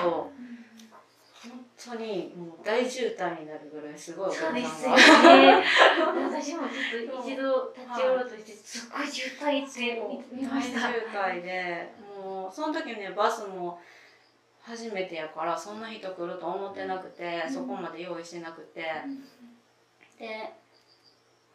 [1.41, 4.97] 本当にもう大渋滞になるぐらいすごいお客さんそうですよが。
[5.33, 5.63] ね。
[6.23, 10.81] 私もちょっと一度立ち寄ろうとして、すっごい渋滞って見見ました。
[10.81, 11.93] 大渋滞で
[12.23, 13.79] もうその時ねバスも
[14.61, 17.53] 初めてやからそんな人来ると思ってなくて、うん。
[17.53, 19.23] そこまで用意してなくて、うん
[20.21, 20.53] で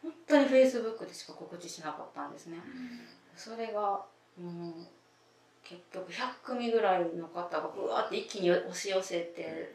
[0.03, 2.57] 本当にフェイスブックでしか告知しなかったんですね。
[3.35, 4.05] それがも
[4.37, 4.73] う
[5.63, 9.73] 結局100組ぐらいの方がぶわって一気に押し寄せて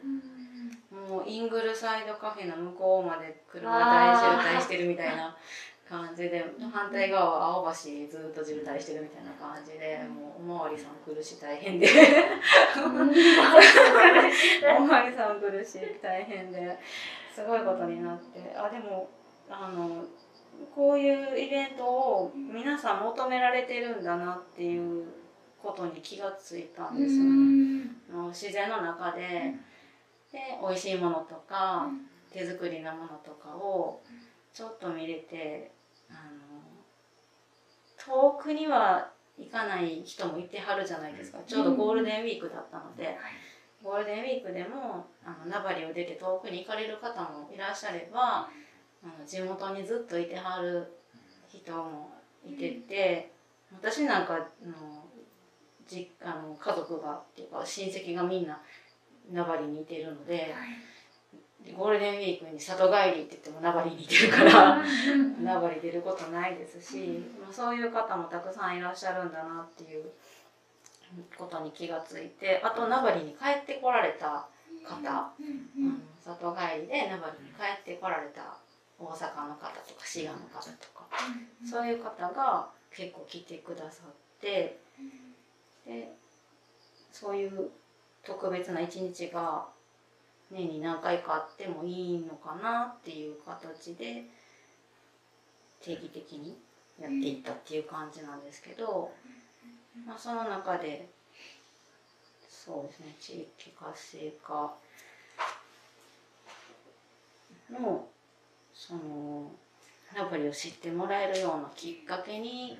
[0.91, 5.35] もうイングルサイドカフェの向こうまで車大渋滞してるみたいな
[5.89, 7.73] 感じで反対側は青橋
[8.09, 11.87] ずっと渋滞してるみたいな感じでもうおまわりさん来るし大変で。
[14.77, 16.77] おまわりさん来るし大変で
[17.33, 19.09] すごいことになってあでも
[19.49, 20.03] あの
[20.75, 25.05] こういうイベントを皆さん求められてるんだなっていう
[25.61, 27.87] ことに気がついたんですよね。
[28.11, 29.53] あの自然の中で
[30.31, 31.87] で美味しいものとか
[32.31, 34.01] 手作りなものとかを
[34.53, 35.71] ちょっと見れて
[36.09, 36.73] あの
[37.97, 41.39] 遠くには行かない人もいてはるじゃないですか。
[41.47, 43.17] ちょうどゴールデンウィークだったので
[43.83, 48.47] ゴールデンウィークでもあの名張を出て遠くに行かれる方もいらっしゃれば
[49.03, 50.93] あの地元にずっといてはる
[51.49, 52.11] 人も
[52.47, 53.31] いてて
[53.73, 54.43] 私なんかあの
[55.85, 58.59] じあの家族がっていうか親戚がみんな
[59.31, 60.53] 名張にいてるので
[61.77, 64.81] ゴールデンウィークに里帰りって言っても名張にいてるから
[65.41, 70.05] 名張出ることないですし、まあ、そういう方もたくさんいらっしゃるんだなっていう
[71.37, 74.47] ことに気がついてあと名張に帰ってこられた
[74.85, 75.33] 方、あ
[75.77, 78.57] の里帰りで名張に帰ってこられた
[78.99, 81.03] 大阪の方とか滋賀の方とか。
[81.69, 84.77] そういう方が結構来てくださって
[85.85, 86.13] で
[87.11, 87.69] そういう
[88.25, 89.65] 特別な一日が
[90.51, 94.25] 年に何回かあってもいいのかなっていう形で
[95.81, 96.57] 定期的に
[96.99, 99.11] やっていったっていう感じなんですけど、
[100.05, 101.07] まあ、その中で
[102.49, 104.73] そうですね地域活性化
[107.71, 108.07] の
[108.73, 109.51] その
[110.15, 112.77] ナポリを知ってもらえるようなきっかけに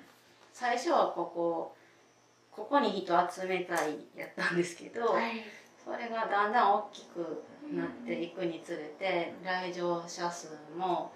[0.52, 1.76] 最初はここ
[2.52, 5.16] ここに人集めたいやったんですけど、
[5.84, 11.12] それがだんだん大きくなっていくにつれて来場者数も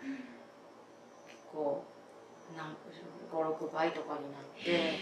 [1.27, 1.83] 結構
[2.57, 2.75] 何
[3.31, 4.93] 56倍とかになって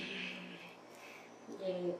[1.60, 1.96] で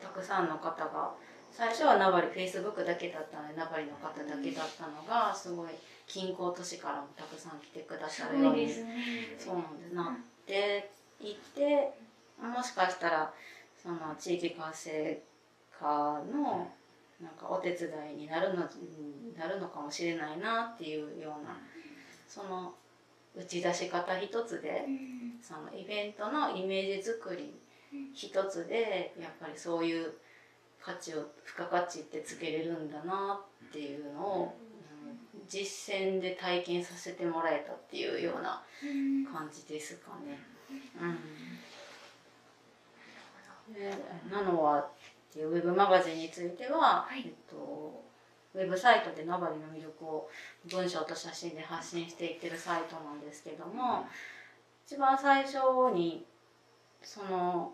[0.00, 1.10] たくさんの方が
[1.52, 5.68] 最初は名張フェイスブックだけだったので名張の方だけだったのがすごい
[6.06, 8.68] 近郊都市からもたくさん来てくださるように
[9.38, 9.94] そうなんです。
[9.94, 11.92] なっていって
[12.40, 13.32] もしかしたら
[13.80, 15.22] その地域活性
[15.78, 16.68] 化の
[17.20, 18.60] なんかお手伝いになるの
[19.36, 21.56] なるのかもしれないなっていうような
[22.26, 22.72] その
[23.36, 24.84] 打ち出し方一つで
[25.42, 27.54] そのイベントのイメージ作り
[28.14, 30.12] 一つでやっぱりそういう
[30.80, 34.70] 価値を付加価値ってつけれるんだなっていうのを、うん。
[35.48, 38.62] 実践で体験させてもらえたっていうような
[39.32, 40.38] 感じですかね。
[43.68, 43.92] うん、で
[44.30, 44.88] ナノワっ
[45.32, 47.22] ていうウェブマガジンについては、はい。
[47.26, 48.04] えっと、
[48.54, 50.30] ウェブサイトで名張の魅力を
[50.70, 54.06] 文章と写真で発信していってるサイトなんですけども
[54.86, 55.58] 一番最初
[55.94, 56.24] に
[57.02, 57.72] その、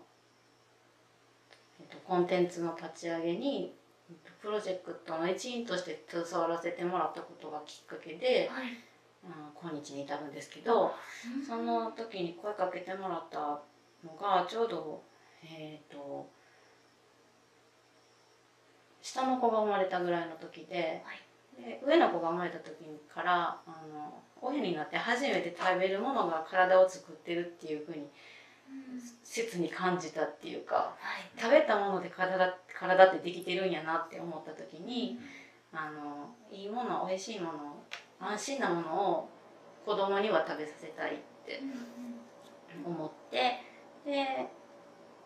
[1.79, 3.73] えっと、コンテンツの立ち上げに
[4.09, 8.49] えっとプロジェクトの一員として携わらせてもらったことがきっかけで、
[9.23, 9.31] うん、
[9.69, 10.93] 今日に至るんですけど。
[11.45, 13.39] その時に声かけてもらった
[14.03, 15.01] のがちょうど
[15.43, 16.27] えっ、と
[19.01, 21.03] 下の子が生まれたぐらいの時で,、
[21.57, 22.75] で上の子が生まれた時
[23.13, 28.07] からあの親になって初めて食べるものが体を作ってるっていうふうに
[29.23, 30.95] 切に感じたっていうか
[31.37, 35.19] 食べたもので体体ってできてるんやなって思った時に
[35.73, 37.83] あのいいもの美味しいもの
[38.19, 39.29] 安心なものを
[39.85, 41.61] 子供には食べさせたいって
[42.85, 43.61] 思って
[44.05, 44.47] で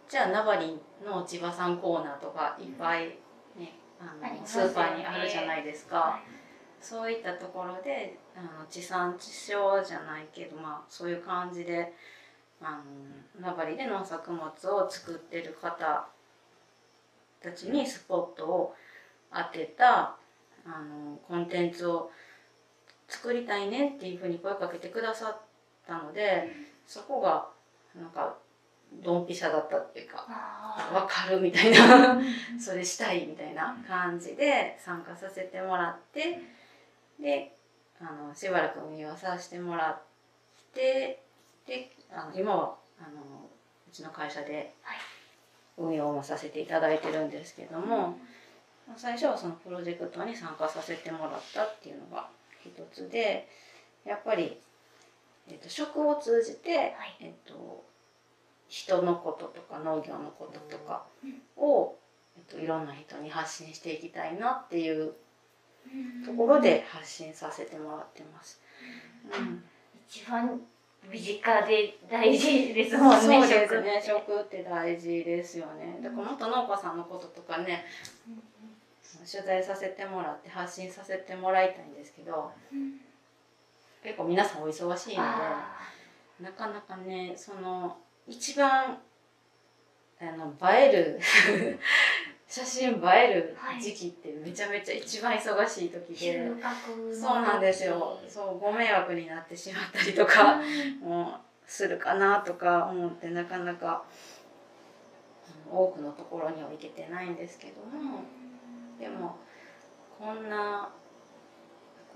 [0.09, 3.07] じゃあ名張の千葉さんコーナーとかいっぱい、
[3.57, 4.69] ね、あのありますよね。
[4.69, 6.19] スーパーにあるじゃないですか。
[6.81, 11.93] そういったところであの地産地消じゃないけど、まあ、そういう感じで
[12.61, 12.81] あ
[13.41, 16.07] の名張で農作物を作ってる方
[17.41, 18.75] たちにスポットを
[19.33, 20.15] 当てた
[20.65, 22.11] あのコンテンツを
[23.07, 25.41] 作りたいねっていうふうに声かけてくださっ
[25.87, 26.51] たので
[26.85, 27.47] そこが
[27.99, 28.35] なんか
[29.03, 30.25] ドンピシャだったっていうか
[30.93, 32.21] 分かるみたいな
[32.59, 36.41] それしたいみたいな感じで参加させてもらって
[37.19, 37.55] で
[37.99, 40.01] あのしばらく運用させてもらっ
[40.73, 41.21] て
[41.65, 43.21] であの今はあの
[43.87, 44.73] うちの会社で
[45.77, 48.17] 運用もさせていただいてるんですけども、
[48.97, 52.27] 最初はそのプロジェクトに参加させてもらったっていうのが
[52.63, 53.47] 一つで
[54.05, 54.57] やっぱり、
[55.47, 57.83] えーと、食を通じて、はい、えーと、
[58.67, 61.03] 人のこととか農業のこととか
[61.57, 61.95] を、
[62.37, 65.13] えーと、いろんな人に発信していきたいなっていう
[66.25, 68.61] ところで発信させてもらってます。
[69.25, 69.63] うん、
[70.07, 70.61] 一番
[71.09, 73.19] 身近で大事ですもんね。
[73.21, 74.01] そうですね。
[74.05, 75.99] 食って大事ですよね。
[76.01, 77.85] だからもっと農家さんのこととかね、
[79.29, 82.51] 取材させてもらって発信させてもらいたいんですけど、
[84.03, 85.29] 結構皆さんお忙しいので
[86.41, 87.97] なかなかねその
[88.27, 88.97] 一番
[90.19, 91.19] あの映える
[92.51, 96.49] 写真映える時期ってめちゃめちゃ一番忙しい時で、はい、
[97.15, 98.19] そうなんですよ。
[98.27, 100.59] そうご迷惑になってしまったりとか
[101.01, 104.03] もするかなとか思ってなかなか
[105.71, 108.19] 多くのところには行けてないんですけども。
[108.99, 109.37] でも
[110.19, 110.89] こんな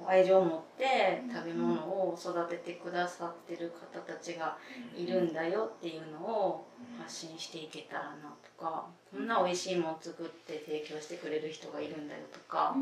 [0.06, 4.58] 愛情を持って食べ物を育ててくださってる方たちが
[4.96, 6.68] いるんだよっていうのを
[7.00, 12.76] 発信していけたらなとかこんな美味しいもの作って提供してくれる人がいるんだよとか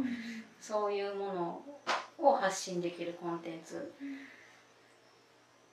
[0.59, 1.61] そういうもの
[2.19, 3.91] を発信できるコンテンツ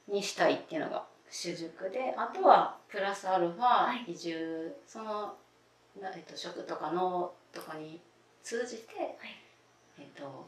[0.08, 5.34] にしたいっていうのが主軸であとはプラスアルファ移住その、
[5.96, 8.00] えっと、食とか農とかに
[8.42, 9.16] 通じて、
[9.98, 10.46] えっと、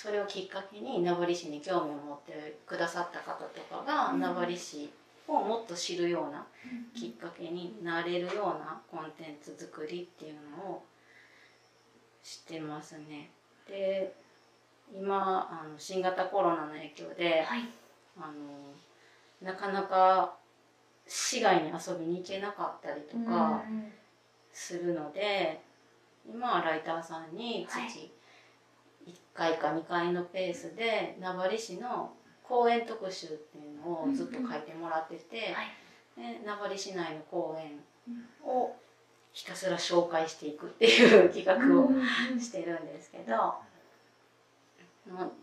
[0.00, 4.88] それをきっかけに名張市に興味を持ってくださった方とかが、名張市
[5.26, 6.46] をもっと知るような
[6.94, 10.84] きっかけになれるようなコンテンツ作りっていうのを
[12.22, 13.30] してますね。
[13.66, 14.14] で
[14.96, 17.68] 今あの新型コロナの影響で、はい、
[18.20, 20.32] あのなかなか
[21.08, 23.64] 市外に遊びに行けなかったりとか
[24.52, 25.60] するので、
[26.24, 28.17] 今はライターさんに月1
[29.38, 32.10] 回か2回のペースで名張市の
[32.42, 35.54] 公園特集っていうのをずっと書いてもらってて、
[36.16, 37.78] で名張市内の公園
[38.44, 38.74] を
[39.32, 41.90] ひたすら紹介していくっていう企画を
[42.40, 43.54] してるんですけど、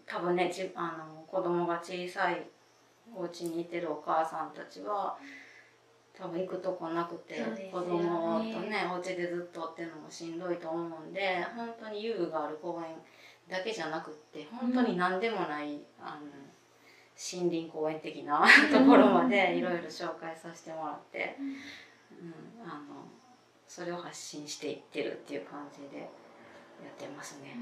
[0.05, 2.41] 多分ねあの子供が小さい
[3.15, 5.15] お家にいてるお母さんたちは。
[6.17, 12.95] 多分行くとこなくて、ね、子供とねお家でずっとっていうのもしんどいと思うんで本当に遊具がある公園
[13.49, 16.21] だけじゃなくって本当に何でもない、うん、あの
[17.15, 23.05] 森林公園的な ところまでいろいろ紹介させてもらって、うん、あの
[23.67, 26.07] それを発信していってるっていう感じでや
[26.89, 27.55] ってますね。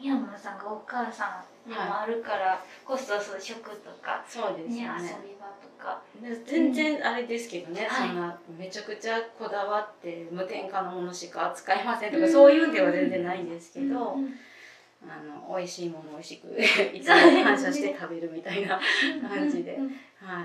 [0.00, 5.34] 宮村さんがお母さんでもあるからこそ、そう食とか、そうですね、遊び
[5.78, 6.02] か。
[6.46, 14.16] 全然あれですけどね、そんなめちゃくちゃこだわって無添加のものしか扱いませんとか、そういうんでは全然ないんですけど、
[15.02, 16.48] あの美味しいもの美味しく
[16.92, 17.14] いつも
[17.44, 18.80] 感謝して食べるみたいな
[19.28, 19.78] 感じで、
[20.20, 20.44] はい。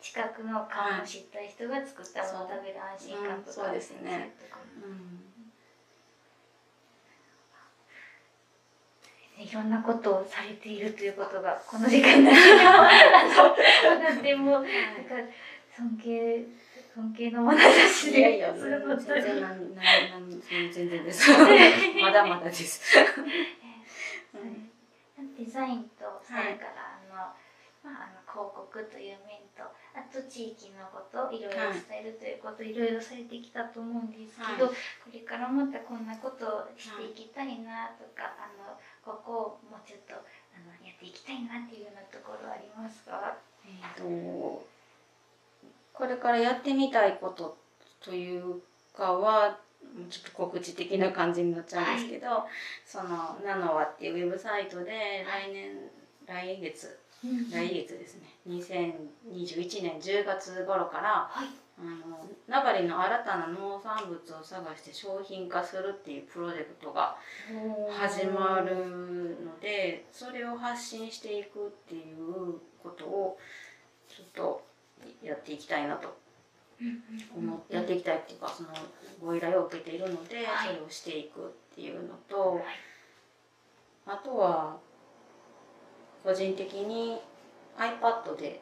[0.00, 4.32] 近くの顔を知った人が作ったものを食べる安心感とか、そうですね。
[4.82, 5.27] うん
[9.38, 14.68] いろんなことをされているということがこの時間になってもでもなんか
[15.76, 16.44] 尊敬
[16.94, 18.18] 尊敬の眼差しで。
[18.18, 19.38] いやいやすること全然
[20.72, 21.30] 全然です。
[22.02, 22.82] まだまだです。
[25.38, 27.14] デザインとそれから、あの
[27.86, 29.62] まあ、あの広告という面と
[29.94, 38.74] あと地域のこといろいろ伝えるということ、いろいろされてきたと思うんですけど、はい、これからまたこんなことをしていきたいなとか、あの
[39.08, 39.36] ここを
[39.70, 40.18] もうちょっとあ
[40.60, 43.34] のやっていきたいなっていうようなところありますか、
[43.64, 44.66] えーと、
[45.94, 47.56] これからやってみたいこと
[48.04, 48.60] という
[48.94, 49.56] かは
[50.10, 52.40] ちょっと告知的な感じになっちゃうんですけど、はい、
[52.84, 55.90] その「ナノワ」っていうウェブサイトで来年
[56.26, 56.98] 来月
[57.50, 58.28] 来月ですね。
[58.46, 61.48] 2021年10月頃から、はい
[61.80, 67.16] あの名張の新たな農産物を探して商品化するっていうプロジェクトが
[67.90, 68.74] 始まる
[69.44, 73.38] のでそれを発信していくっていうことを
[74.08, 74.62] ちょっと
[75.22, 76.16] やっていきたいなと。
[77.36, 78.68] 思ってやっていきたいっていうかその
[79.20, 80.68] ご依頼を受けているのではい。
[80.68, 82.60] それをしていくっていうのと
[84.06, 84.76] あとは
[86.22, 87.18] 個人的に
[87.76, 88.60] iPad で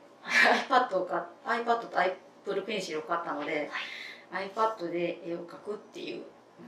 [0.69, 1.99] iPad をか iPad と
[2.47, 3.69] Apple Pencil を買ったので
[4.33, 6.23] iPad で絵を描くっていう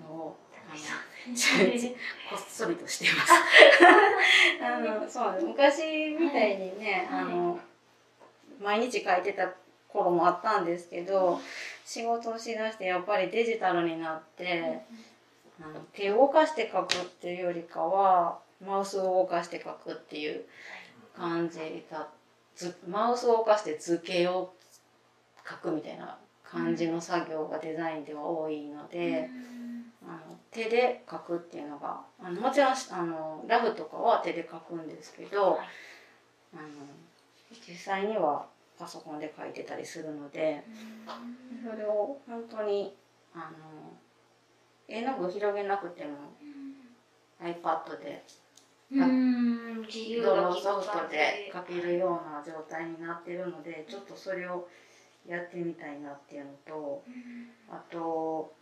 [0.09, 0.37] のを
[0.69, 3.33] こっそりとしています。
[4.63, 5.47] あのそう。
[5.47, 7.23] 昔みたいにね、はい。
[7.23, 7.59] あの
[8.61, 9.51] 毎日書いてた
[9.89, 11.41] 頃もあったんですけど
[11.87, 14.83] 仕事をしだしてやっぱりデジタルになって、
[15.61, 20.45] あの手を動かして書くっていうよりかはマウスを動かして書くっていう
[21.17, 22.09] 感じだ
[22.55, 24.53] ずマウスを動かして図形を
[25.49, 29.31] 書くみたいな感じの作業がデザインでは多いので。
[30.07, 35.59] あの手で描くっていうのがあのもちろんあのラフとかは手で描くんですけど、はい。
[36.55, 36.69] あの
[37.51, 38.47] 実際には
[38.79, 40.65] パソコンで描いてたりするので
[41.69, 42.95] それを本当に
[43.35, 43.99] あの
[44.87, 46.17] 絵の具広げなくても
[47.43, 48.25] iPad で
[48.93, 49.83] うん。
[49.83, 54.67] 自由ドローソフトで描けるような状態になってるのでちょっとそれを
[55.29, 57.05] やってみたいなっていうのと
[57.71, 58.53] あと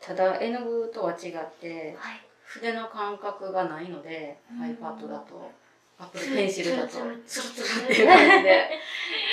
[0.00, 2.20] ただ絵の具とは違ってはい。
[2.44, 4.62] 筆の感覚がないので、うん。
[4.62, 5.50] iPad だと
[5.98, 8.70] Apple Pencil だとツルツツルルツルっていう感じで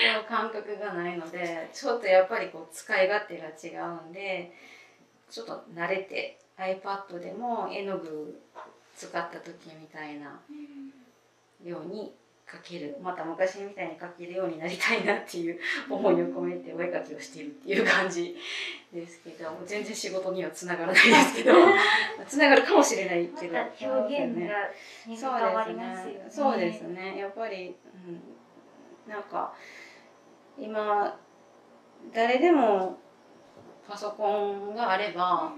[0.06, 4.54] 絵の感覚がないのでちょっとやっぱりこう使い勝手が違うんで
[5.30, 8.40] ちょっと慣れて iPad でも絵の具
[8.96, 10.40] 使った時みたいな
[11.64, 12.14] ように
[12.52, 15.58] 描けるまた昔みたいに描けるようになりたいなっていう
[15.90, 18.36] 思いを込めてお絵描きをしているっていう感じ
[18.94, 21.54] ですけど全然仕事にはつながらないですけど
[22.28, 24.70] つながるかもしれないけどまた表現が
[25.16, 26.32] そう変わりますよねですね。
[26.32, 27.18] そうですね。
[27.18, 27.76] やっぱり、
[29.08, 29.54] うん、なんか
[30.60, 31.18] 今
[32.14, 32.98] 誰でも
[33.88, 35.54] パソコンがあれば、あ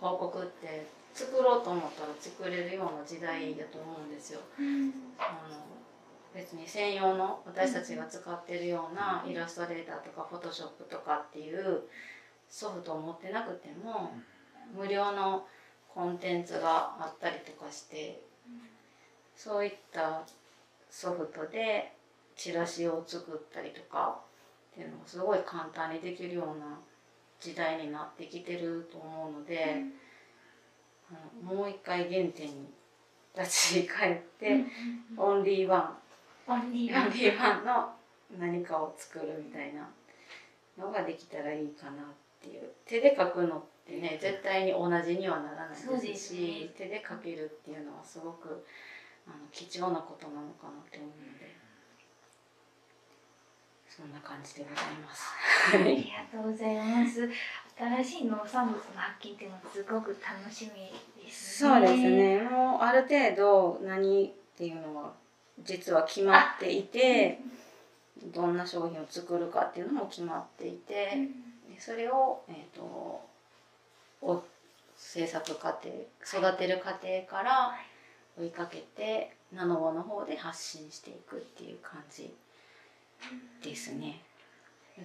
[0.00, 4.40] の広告って作ろうと思ったら作れるような時代だと思うんですよ。
[5.18, 5.66] あの
[6.34, 11.84] 別に専用の私たちが使ってるようなイラストレーターとかフォトショップとかっていう
[12.50, 14.12] ソフトを持ってなくても
[14.76, 15.46] 無料の
[15.88, 18.20] コンテンツがあったりとかして
[19.34, 20.20] そういった
[20.90, 21.94] ソフトで
[22.36, 24.20] チラシを作ったりとか
[24.72, 26.78] っていうのがすごい簡単にできるような
[27.40, 29.82] 時代になってきてると思うので、あの
[31.42, 32.68] もう一回原点に
[33.36, 34.64] 立ち返って、
[35.16, 35.96] オンリーワン。
[36.48, 37.92] オンリーオンリーワンの
[38.38, 39.88] 何かを作るみたいな
[40.78, 42.06] のができたらいいかなっ
[42.40, 42.70] ていう。
[42.84, 46.72] 手で描くのってね絶対に同じにはならないでですすしね。
[46.76, 48.64] 手で描けるっていうのはすごく
[49.26, 51.66] あの貴重なことなのかなって思うので。
[53.96, 55.24] そんな感じでございます。
[55.72, 57.26] ありがとうございます。
[57.78, 61.70] 新しい農産物の発見っていうのはすごく楽しみですね。
[61.70, 61.92] そうです。
[61.94, 65.12] ねもうある程度何っていうのは
[65.62, 67.38] 実は決まっていて
[68.34, 71.28] どんな商品を作るかっていうのも決まっていて。
[71.76, 72.82] でそれを、えー、と
[74.22, 74.42] お
[74.96, 75.90] 制作過程
[76.24, 77.74] 育てる過程から
[78.38, 82.34] 追いかけてナノボの方で発信していくっていう感じ
[83.62, 84.22] ですね。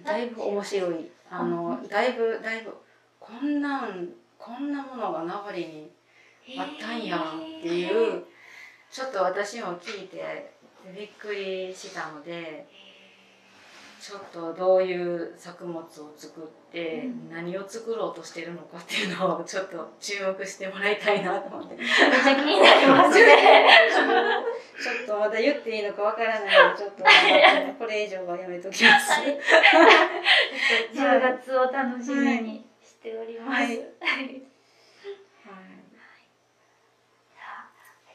[0.04, 2.74] だいぶ面白いあのだいぶだいぶ
[3.20, 5.90] こんなんこんなものが名張に
[6.58, 8.24] あったんやっていう
[8.90, 10.52] ちょっと私も聞いて
[10.96, 12.66] びっくりしたので。
[14.02, 15.86] ちょっとどういう作物を
[16.16, 23.68] 作ってうん何を作ろうとしてるのかっていうのをちょっと注目してもらいたいなと思ってめっちゃ気になりますね。
[25.22, 27.04] まだ言っていいのかわからないのでちょっと
[27.78, 29.12] これ以上はやめときます。
[29.12, 29.38] はい。
[30.92, 33.62] 10月を楽しみにしております。
[33.62, 33.78] はい。
[33.78, 33.82] は
[34.22, 34.42] い。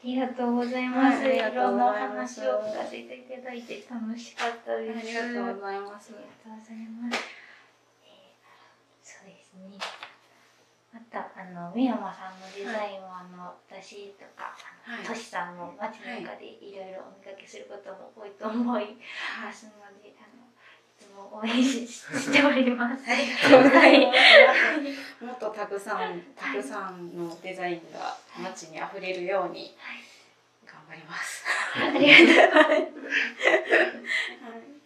[0.04, 0.88] りがとうござい。
[0.88, 1.22] ます。
[1.24, 1.36] はい。
[1.36, 1.40] い。
[1.40, 3.22] ろんなお話を聞かせてい。
[3.36, 3.62] ただい。
[3.62, 5.06] て楽しかったあです。
[5.06, 5.80] りがとうござい。
[5.80, 6.12] ます。
[6.12, 6.76] ありがとうござい。
[6.76, 7.24] ます。
[8.04, 8.38] えー
[9.02, 9.97] そうですね。
[10.92, 18.96] またあの三山さんのデザインも、あの私とかあのはいさんも街の中でいろいろお見かけすることも多いと思い
[19.44, 19.72] ますの
[20.02, 23.04] で、あのいつも応援ししております。
[23.04, 24.06] ありがとうござい。
[25.20, 29.76] もっとたくさん、たくさんのデザインが街に溢れるように
[30.64, 31.44] 頑張ります。
[31.76, 32.88] ありがとうございま
[34.72, 34.77] す。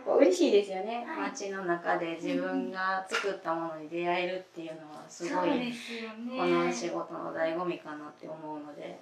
[0.00, 5.48] やっぱ嬉しいですよね、はい街の中で自分が作ったものに出会えるっていうのはすごい。
[5.48, 8.98] この仕事の醍醐味かなって思うので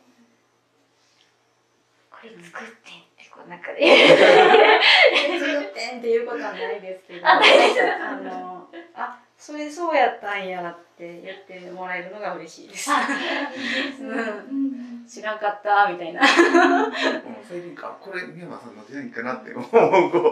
[2.11, 2.90] これ作って
[3.22, 3.86] ってこうなんかで。
[5.38, 7.40] 作ってんっていうことはないですけどあ
[8.16, 14.03] のあそれそうやったんやって言ってもらえるのが嬉しいですあ、です。
[14.03, 14.97] うんうん。
[15.09, 16.21] 知らんかったみたいな
[17.49, 18.27] 最近か、これ、さ
[18.69, 19.79] んのデザインかなって思う、こ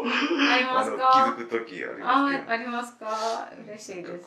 [0.05, 0.09] う、
[0.49, 1.35] ありますか？
[1.39, 2.53] づく時ありあますけど。
[2.53, 3.51] ありますか？
[3.67, 4.27] 嬉しいです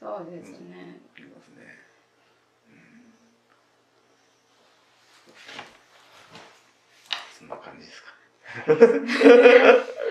[0.00, 1.76] そうですねますね。
[2.68, 3.12] うん、
[7.38, 8.08] そんな感じですか？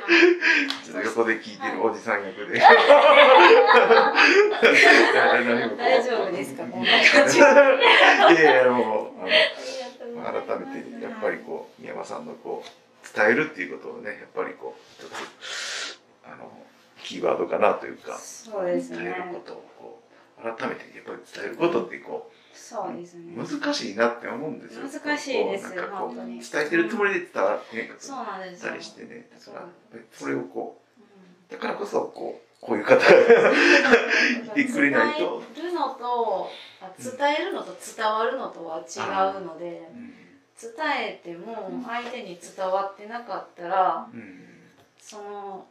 [0.08, 2.60] ちょっと横で聞いてるおじさん役で。
[2.60, 2.64] 大
[6.03, 16.51] 丈夫ですかこんな感じいやいや、もう、あの、改めてやっぱりこう宮山さんのこう伝えるっていうことをねやっぱりこう一つあの
[17.03, 20.01] キーワードかなというかそうです伝えねることをこ
[20.39, 23.34] う改めてやっぱり伝えることってこそうですね。
[23.36, 25.01] う難しいなって思うんですよ。
[25.01, 26.39] 難しいです本当に。
[26.39, 27.62] 伝えてるつもりで伝わっ
[28.60, 29.30] たりしてね。
[29.32, 35.43] だからやそれをこううだからこそこうこういう方がん いてくれないと。
[35.55, 36.49] 伝えるのと
[36.82, 39.88] あ伝えるのと伝わるのとは違うので
[40.60, 44.43] 伝えても相手に伝わってなかったらうん。
[44.99, 45.68] その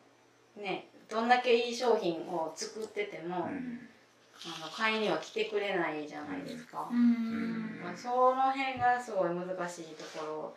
[0.57, 3.89] ねどんだけいい商品を作ってても、うん
[4.45, 7.81] あの買いには来てくれないじゃないですか、うん。
[7.83, 10.57] まあその辺がすごい難しいところ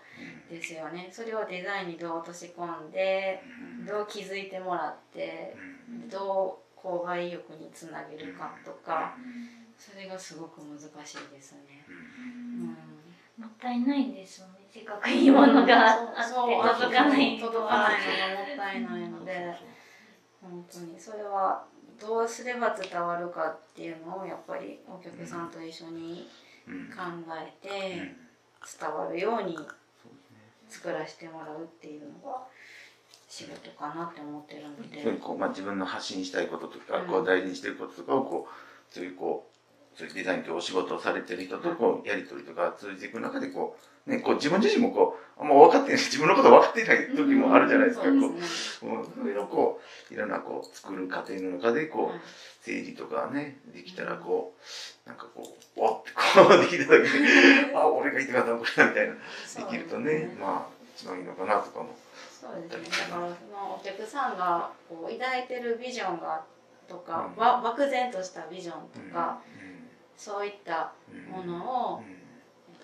[0.50, 1.10] ですよね。
[1.12, 3.42] それをデザインにどう落とし込んで
[3.80, 3.86] うん。
[3.86, 5.56] どう気づいてもらって
[5.90, 6.10] うん。
[6.10, 9.16] どう購買意欲につなげるかとか
[9.78, 10.90] それがすごく難しい
[11.34, 11.86] ですね。
[11.88, 12.68] うん。
[13.40, 14.54] もったいないんですよね。
[14.70, 16.68] せっかくいいものがあってそう。
[16.76, 19.56] 届かない届かないのがもったいないので。
[20.42, 21.00] 本当に。
[21.00, 21.64] それは
[22.00, 26.28] どうすれば伝わるかっていうのをやっぱりお客さんと一緒に
[26.68, 26.90] うん。
[26.90, 27.02] 考
[27.36, 28.16] えてうん。
[28.80, 29.58] 伝わるように
[30.70, 32.44] 作らせてもらうっていうのが
[33.28, 35.20] 仕事かなって思ってるので。
[35.22, 37.08] こう、まあ、自分の発信したいこととか、うん。
[37.08, 39.49] こう大事にしてることとかをこうそういうこう
[40.08, 43.78] デザインとお仕事をされてる人とこうやり取りとか通じていく中でこ
[44.08, 48.28] う、ね、こう自分自身もこうあんま分かってない 自分のこと分かってない時もあるじゃないですか、そうこ
[48.82, 49.82] うもうそれをこ
[50.12, 52.20] ういろんなこう作る過程の中でこう、はい
[52.62, 54.54] 整理とかねできたらこ
[55.06, 59.14] うなんかこうわってこう できた時にあ俺が言ってたこれだみたいな。
[59.14, 61.96] できるとねまあ一番いいのかなとかも。
[62.30, 63.08] そうですね。
[63.10, 66.44] だからそのお客さんがこう抱いてるビジョンが
[66.88, 67.42] とか、うん。
[67.42, 69.59] わ漠然としたビジョンとか、うん
[70.20, 72.20] そういったうんものをうん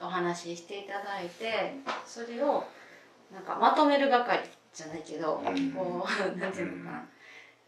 [0.01, 1.73] お話ししていただいて、
[2.05, 2.65] それを
[3.33, 7.07] なんかまとめる係じゃないけど、うんこう なんていうのかな、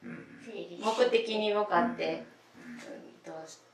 [0.03, 2.25] 目的に向かって、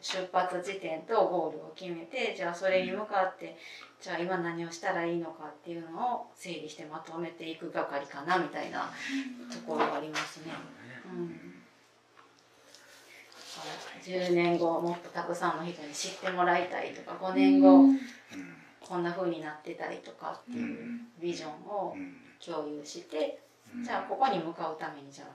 [0.01, 3.57] 出発地点とゴールを決めて、じゃあそれに向かって。
[4.03, 8.91] じゃあ今何をしたらいいのかっていうのを整理してまとめていく係かなみたいな
[9.49, 10.51] ところがありますね。
[11.05, 11.52] うん
[14.03, 17.99] 10年後もっとたくさんの人に知ってもらいたいとか5年後うん。
[18.87, 21.95] こんな風になってたりとかっていうビジョンを
[22.45, 23.39] 共有して
[23.83, 25.27] じゃあここに向かうためにじゃあ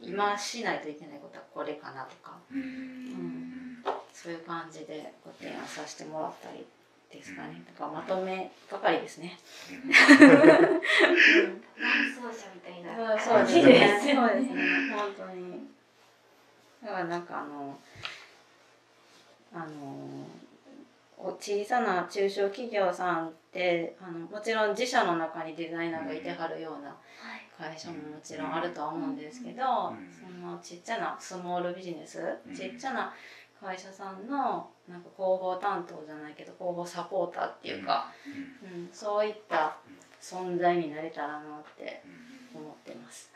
[0.00, 3.78] 今しないといけないことはこれかなとか、うん、
[4.12, 6.64] そういう感じでご提案させてもらったり
[7.10, 7.62] ですかね。
[7.66, 9.38] だからまとめ係ですね。
[9.68, 9.80] 伴
[12.14, 13.18] 走者みたいな。
[13.18, 14.00] そうですね。
[14.00, 14.94] そうですね。
[14.94, 15.77] 本当に。
[16.82, 17.78] だからなんかあの、
[19.52, 20.26] あの、
[21.16, 26.96] お小さな中小企業さんってあのもちろん自社の中にデザイナーがいてはるような
[27.58, 30.08] 会社ももちろんあるとは思うんですけど、うん。
[30.12, 32.54] そのちっちゃなスモールビジネス、うん。
[32.54, 33.12] ちっちゃな
[33.60, 38.12] 会社さんのなんか広報担当じゃないけど広報サポーターっていうか、
[38.62, 39.76] うん、そういった
[40.20, 41.40] 存在になれたらなっ
[41.76, 42.02] て
[42.54, 43.30] 思ってます。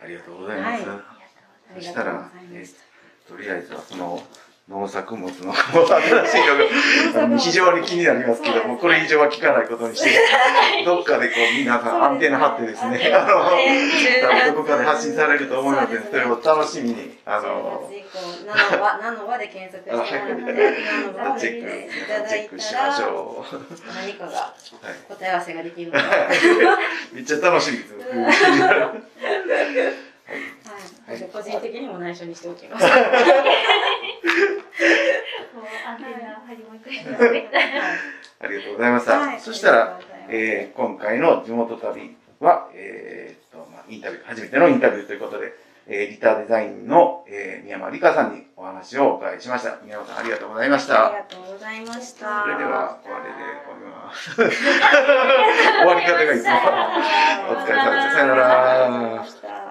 [0.00, 0.68] ありがとうございます。
[0.70, 1.02] はいありがとうござい
[1.76, 2.80] ありがとうございました。
[3.28, 4.22] とりあえずはその
[4.68, 6.40] 農作物の 新しい
[7.14, 10.10] のが非常に気になりますけども、これ以上は聞かないことにして、
[10.84, 13.48] どっかでこう皆さんアンテナ張ってですね、あ
[14.48, 18.08] の、どこかで発信されると思いますので、それを楽しみに、あの、10月以降、
[19.00, 20.76] ナノワ、で検索してもらって、
[21.14, 21.70] ナノワをチェック、
[22.08, 23.52] ただいチェックしたましら、ょう。
[23.94, 24.54] 何かがはい
[25.14, 25.98] 答え合わせができるの
[27.14, 27.94] めっちゃ楽しみです。
[31.32, 32.84] 個人的にも内緒にしておきます。
[35.86, 37.00] アンテナ張りまくり。
[37.00, 39.18] ありがとうございました。
[39.18, 45.52] はいそしたら、、えー今回の地元旅は、えーっと、まあ、インタビュー、初めてのインタビューということで、
[45.88, 49.78] えーリターデザインの、えー宮山理香さんにお話をお伺いしました。
[49.84, 51.06] 宮山さん、ありがとうございました。
[51.06, 52.42] ありがとうございました。
[52.42, 53.30] それでは、これで
[53.64, 54.34] 終わります。
[54.36, 54.44] 終
[55.86, 56.50] わり方がいつも。
[57.50, 58.12] お疲れ様でした。
[58.12, 59.65] さよなら。